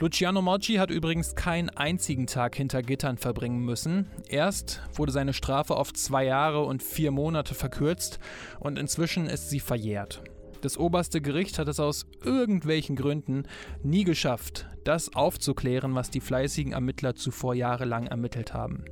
Luciano 0.02 0.42
Moggi 0.42 0.78
hat 0.78 0.90
übrigens 0.90 1.36
keinen 1.36 1.70
einzigen 1.70 2.26
Tag 2.26 2.56
hinter 2.56 2.82
Gittern 2.82 3.20
verbringen 3.20 3.64
müssen. 3.64 4.08
Erst 4.28 4.82
wurde 4.96 5.12
seine 5.12 5.32
Strafe 5.32 5.76
auf 5.76 5.94
zwei 5.94 6.26
Jahre 6.26 6.64
und 6.64 6.82
vier 6.82 7.12
Monate 7.12 7.54
verkürzt 7.54 8.18
und 8.60 8.80
inzwischen 8.80 9.28
ist 9.28 9.52
sie 9.52 9.60
verjährt. 9.60 10.24
Das 10.62 10.76
oberste 10.76 11.22
Gericht 11.22 11.60
hat 11.60 11.68
es 11.68 11.80
aus 11.80 12.08
irgendwelchen 12.24 12.96
Gründen 12.96 13.44
nie 13.84 14.04
geschafft, 14.04 14.66
das 14.86 15.14
aufzuklären, 15.14 15.94
was 15.94 16.10
die 16.10 16.20
fleißigen 16.20 16.74
Ermittler 16.74 17.14
zuvor 17.14 17.54
jahrelang 17.54 18.08
ermittelt 18.08 18.56
haben. 18.56 18.84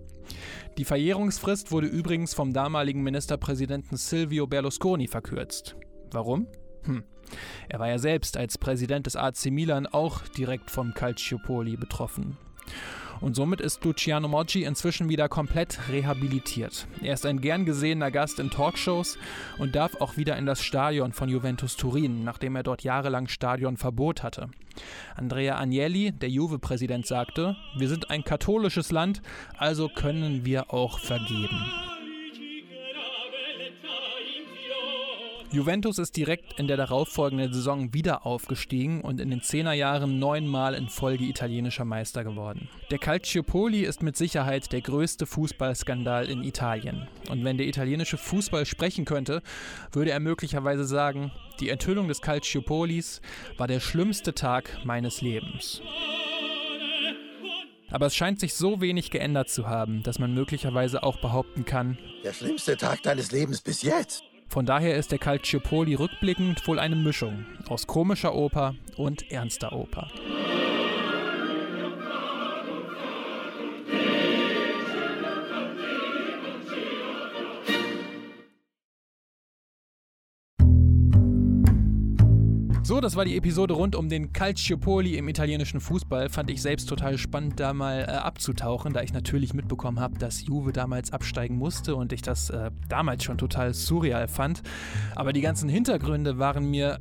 Die 0.78 0.86
Verjährungsfrist 0.86 1.72
wurde 1.72 1.88
übrigens 1.88 2.36
vom 2.36 2.54
damaligen 2.54 3.02
Ministerpräsidenten 3.02 3.98
Silvio 3.98 4.46
Berlusconi 4.46 5.08
verkürzt. 5.08 5.76
Warum? 6.12 6.46
Hm. 6.84 7.04
Er 7.68 7.80
war 7.80 7.88
ja 7.88 8.00
selbst 8.00 8.38
als 8.38 8.58
Präsident 8.58 9.06
des 9.06 9.16
AC 9.16 9.46
Milan 9.52 9.86
auch 9.86 10.28
direkt 10.30 10.72
vom 10.72 10.94
Calciopoli 10.94 11.78
betroffen. 11.78 12.38
Und 13.22 13.36
somit 13.36 13.60
ist 13.60 13.84
Luciano 13.84 14.28
Moggi 14.30 14.64
inzwischen 14.64 15.10
wieder 15.10 15.28
komplett 15.28 15.90
rehabilitiert. 15.90 16.88
Er 17.02 17.14
ist 17.14 17.26
ein 17.26 17.42
gern 17.42 17.66
gesehener 17.66 18.12
Gast 18.12 18.40
in 18.40 18.50
Talkshows 18.50 19.18
und 19.58 19.76
darf 19.76 19.96
auch 20.00 20.16
wieder 20.16 20.38
in 20.38 20.46
das 20.46 20.64
Stadion 20.64 21.12
von 21.12 21.28
Juventus 21.28 21.76
Turin, 21.76 22.24
nachdem 22.24 22.56
er 22.56 22.64
dort 22.64 22.84
jahrelang 22.84 23.28
Stadionverbot 23.28 24.24
hatte. 24.24 24.48
Andrea 25.16 25.60
Agnelli, 25.60 26.14
der 26.14 26.30
Juve-Präsident, 26.30 27.06
sagte, 27.06 27.58
wir 27.78 27.90
sind 27.90 28.10
ein 28.10 28.24
katholisches 28.24 28.92
Land, 28.92 29.22
also 29.58 29.90
können 29.90 30.46
wir 30.46 30.74
auch 30.74 31.00
vergeben. 31.00 31.66
Juventus 35.52 35.98
ist 35.98 36.16
direkt 36.16 36.60
in 36.60 36.68
der 36.68 36.78
darauffolgenden 36.78 37.52
Saison 37.52 37.92
wieder 37.92 38.24
aufgestiegen 38.24 39.02
und 39.02 39.20
in 39.20 39.32
den 39.32 39.42
Zehnerjahren 39.42 40.20
neunmal 40.20 40.76
in 40.76 40.90
Folge 40.90 41.24
italienischer 41.24 41.86
Meister 41.86 42.24
geworden. 42.24 42.70
Der 42.92 43.00
Calciopoli 43.00 43.82
ist 43.82 44.04
mit 44.04 44.16
Sicherheit 44.16 44.72
der 44.72 44.82
größte 44.82 45.26
Fußballskandal 45.26 46.30
in 46.30 46.44
Italien. 46.44 47.08
Und 47.32 47.44
wenn 47.44 47.58
der 47.58 47.68
italienische 47.68 48.18
Fußball 48.18 48.68
sprechen 48.68 49.06
könnte, 49.06 49.42
würde 49.92 50.12
er 50.12 50.20
möglicherweise 50.20 50.86
sagen, 50.86 51.32
die 51.60 51.70
Enthüllung 51.70 52.08
des 52.08 52.22
Calciopolis 52.22 53.20
war 53.58 53.68
der 53.68 53.80
schlimmste 53.80 54.36
Tag 54.36 54.86
meines 54.86 55.22
Lebens. 55.22 55.82
Aber 57.90 58.06
es 58.06 58.16
scheint 58.16 58.40
sich 58.40 58.54
so 58.54 58.82
wenig 58.82 59.10
geändert 59.10 59.50
zu 59.50 59.68
haben, 59.68 60.04
dass 60.04 60.20
man 60.20 60.32
möglicherweise 60.36 61.02
auch 61.02 61.20
behaupten 61.22 61.66
kann, 61.66 61.98
der 62.24 62.34
schlimmste 62.34 62.78
Tag 62.78 63.02
deines 63.02 63.32
Lebens 63.32 63.62
bis 63.62 63.82
jetzt. 63.82 64.29
Von 64.50 64.66
daher 64.66 64.96
ist 64.96 65.12
der 65.12 65.20
Calciopoli 65.20 65.94
rückblickend 65.94 66.68
wohl 66.68 66.80
eine 66.80 66.96
Mischung 66.96 67.46
aus 67.68 67.86
komischer 67.86 68.34
Oper 68.34 68.74
und 68.98 69.32
ernster 69.32 69.74
Oper. 69.74 70.10
Das 83.02 83.16
war 83.16 83.24
die 83.24 83.38
Episode 83.38 83.74
rund 83.74 83.96
um 83.96 84.10
den 84.10 84.34
Calciopoli 84.34 85.16
im 85.16 85.30
italienischen 85.30 85.80
Fußball. 85.80 86.30
Fand 86.30 86.50
ich 86.50 86.62
selbst 86.62 86.90
total 86.90 87.18
spannend, 87.18 87.60
da 87.60 87.74
mal 87.74 88.02
äh, 88.02 88.12
abzutauchen, 88.12 88.94
da 88.94 89.02
ich 89.02 89.14
natürlich 89.14 89.54
mitbekommen 89.54 90.00
habe, 90.00 90.20
dass 90.20 90.46
Juve 90.46 90.74
damals 90.74 91.14
absteigen 91.14 91.58
musste 91.58 91.96
und 91.96 92.12
ich 92.12 92.22
das 92.22 92.50
äh, 92.50 92.72
damals 92.90 93.24
schon 93.24 93.38
total 93.38 93.74
surreal 93.74 94.28
fand. 94.28 94.62
Aber 95.16 95.34
die 95.34 95.42
ganzen 95.42 95.70
Hintergründe 95.70 96.40
waren 96.40 96.70
mir 96.70 97.00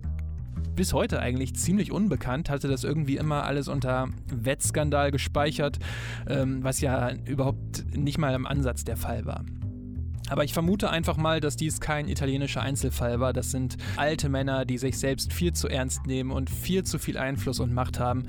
bis 0.77 0.93
heute 0.93 1.19
eigentlich 1.21 1.57
ziemlich 1.57 1.91
unbekannt, 1.91 2.49
hatte 2.49 2.69
das 2.69 2.85
irgendwie 2.85 3.17
immer 3.17 3.43
alles 3.43 3.67
unter 3.67 4.09
Wettskandal 4.33 5.11
gespeichert, 5.11 5.79
ähm, 6.29 6.63
was 6.63 6.81
ja 6.81 7.13
überhaupt 7.25 7.85
nicht 7.97 8.19
mal 8.19 8.35
im 8.35 8.47
Ansatz 8.47 8.85
der 8.85 8.97
Fall 8.97 9.25
war. 9.25 9.45
Aber 10.31 10.45
ich 10.45 10.53
vermute 10.53 10.91
einfach 10.91 11.17
mal, 11.17 11.41
dass 11.41 11.57
dies 11.57 11.81
kein 11.81 12.09
italienischer 12.09 12.63
Einzelfall 12.63 13.21
war. 13.21 13.33
Das 13.33 13.51
sind 13.51 13.77
alte 13.97 14.29
Männer, 14.29 14.65
die 14.65 14.79
sich 14.79 14.99
selbst 14.99 15.33
viel 15.33 15.53
zu 15.53 15.69
ernst 15.69 16.07
nehmen 16.07 16.31
und 16.31 16.51
viel 16.51 16.85
zu 16.85 16.99
viel 16.99 17.19
Einfluss 17.19 17.61
und 17.61 17.73
Macht 17.73 17.99
haben. 17.99 18.25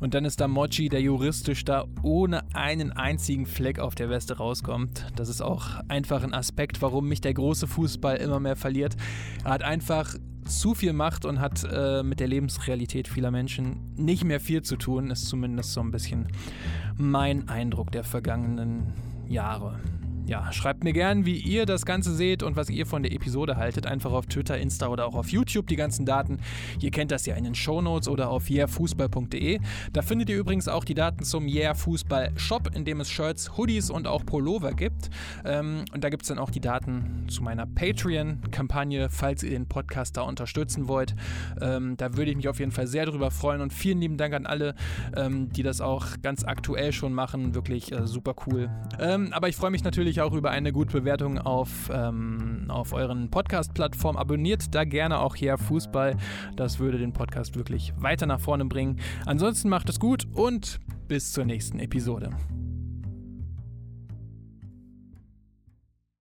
Und 0.00 0.14
dann 0.14 0.24
ist 0.24 0.40
da 0.40 0.48
Mochi, 0.48 0.88
der 0.88 1.00
juristisch 1.00 1.64
da 1.64 1.84
ohne 2.02 2.42
einen 2.54 2.92
einzigen 2.92 3.46
Fleck 3.46 3.78
auf 3.78 3.94
der 3.94 4.10
Weste 4.10 4.36
rauskommt. 4.36 5.06
Das 5.16 5.28
ist 5.28 5.42
auch 5.42 5.80
einfach 5.88 6.22
ein 6.22 6.34
Aspekt, 6.34 6.82
warum 6.82 7.08
mich 7.08 7.20
der 7.20 7.34
große 7.34 7.66
Fußball 7.66 8.16
immer 8.16 8.40
mehr 8.40 8.56
verliert. 8.56 8.96
Er 9.44 9.52
hat 9.52 9.62
einfach 9.62 10.14
zu 10.44 10.74
viel 10.74 10.92
Macht 10.92 11.24
und 11.24 11.40
hat 11.40 11.64
äh, 11.70 12.02
mit 12.02 12.20
der 12.20 12.28
Lebensrealität 12.28 13.08
vieler 13.08 13.30
Menschen 13.30 13.94
nicht 13.96 14.24
mehr 14.24 14.40
viel 14.40 14.62
zu 14.62 14.76
tun, 14.76 15.10
ist 15.10 15.26
zumindest 15.26 15.72
so 15.72 15.80
ein 15.80 15.90
bisschen 15.90 16.28
mein 16.96 17.48
Eindruck 17.48 17.92
der 17.92 18.04
vergangenen 18.04 18.92
Jahre. 19.28 19.78
Ja, 20.26 20.52
schreibt 20.52 20.84
mir 20.84 20.92
gern, 20.92 21.26
wie 21.26 21.36
ihr 21.36 21.66
das 21.66 21.84
Ganze 21.84 22.14
seht 22.14 22.42
und 22.42 22.54
was 22.54 22.70
ihr 22.70 22.86
von 22.86 23.02
der 23.02 23.12
Episode 23.12 23.56
haltet. 23.56 23.86
Einfach 23.86 24.12
auf 24.12 24.26
Twitter, 24.26 24.58
Insta 24.58 24.86
oder 24.88 25.06
auch 25.06 25.14
auf 25.14 25.30
YouTube 25.30 25.66
die 25.66 25.76
ganzen 25.76 26.06
Daten. 26.06 26.38
Ihr 26.80 26.90
kennt 26.92 27.10
das 27.10 27.26
ja 27.26 27.34
in 27.34 27.44
den 27.44 27.54
Shownotes 27.54 28.08
oder 28.08 28.30
auf 28.30 28.48
yeahfußball.de. 28.48 29.58
Da 29.92 30.02
findet 30.02 30.30
ihr 30.30 30.36
übrigens 30.36 30.68
auch 30.68 30.84
die 30.84 30.94
Daten 30.94 31.24
zum 31.24 31.48
Yeah 31.48 31.74
Fußball 31.74 32.32
Shop, 32.36 32.70
in 32.74 32.84
dem 32.84 33.00
es 33.00 33.10
Shirts, 33.10 33.56
Hoodies 33.56 33.90
und 33.90 34.06
auch 34.06 34.24
Pullover 34.24 34.72
gibt. 34.72 35.10
Ähm, 35.44 35.84
und 35.92 36.04
da 36.04 36.10
gibt 36.10 36.22
es 36.22 36.28
dann 36.28 36.38
auch 36.38 36.50
die 36.50 36.60
Daten 36.60 37.26
zu 37.28 37.42
meiner 37.42 37.66
Patreon-Kampagne, 37.66 39.08
falls 39.10 39.42
ihr 39.42 39.50
den 39.50 39.66
Podcast 39.66 40.16
da 40.16 40.22
unterstützen 40.22 40.86
wollt. 40.86 41.16
Ähm, 41.60 41.96
da 41.96 42.16
würde 42.16 42.30
ich 42.30 42.36
mich 42.36 42.48
auf 42.48 42.60
jeden 42.60 42.72
Fall 42.72 42.86
sehr 42.86 43.06
drüber 43.06 43.30
freuen 43.30 43.60
und 43.60 43.72
vielen 43.72 44.00
lieben 44.00 44.16
Dank 44.16 44.34
an 44.34 44.46
alle, 44.46 44.74
ähm, 45.16 45.50
die 45.52 45.62
das 45.62 45.80
auch 45.80 46.06
ganz 46.22 46.44
aktuell 46.44 46.92
schon 46.92 47.12
machen. 47.12 47.54
Wirklich 47.54 47.90
äh, 47.90 48.06
super 48.06 48.34
cool. 48.46 48.70
Ähm, 49.00 49.32
aber 49.32 49.48
ich 49.48 49.56
freue 49.56 49.70
mich 49.70 49.82
natürlich 49.82 50.19
auch 50.20 50.32
über 50.32 50.50
eine 50.50 50.72
gute 50.72 50.98
Bewertung 50.98 51.38
auf, 51.38 51.90
ähm, 51.92 52.66
auf 52.68 52.92
euren 52.92 53.30
Podcast-Plattformen. 53.30 54.18
Abonniert 54.18 54.74
da 54.74 54.84
gerne 54.84 55.20
auch 55.20 55.34
hier 55.34 55.58
Fußball. 55.58 56.16
Das 56.56 56.78
würde 56.78 56.98
den 56.98 57.12
Podcast 57.12 57.56
wirklich 57.56 57.92
weiter 57.96 58.26
nach 58.26 58.40
vorne 58.40 58.64
bringen. 58.64 59.00
Ansonsten 59.26 59.68
macht 59.68 59.88
es 59.88 59.98
gut 59.98 60.26
und 60.32 60.78
bis 61.08 61.32
zur 61.32 61.44
nächsten 61.44 61.78
Episode. 61.78 62.30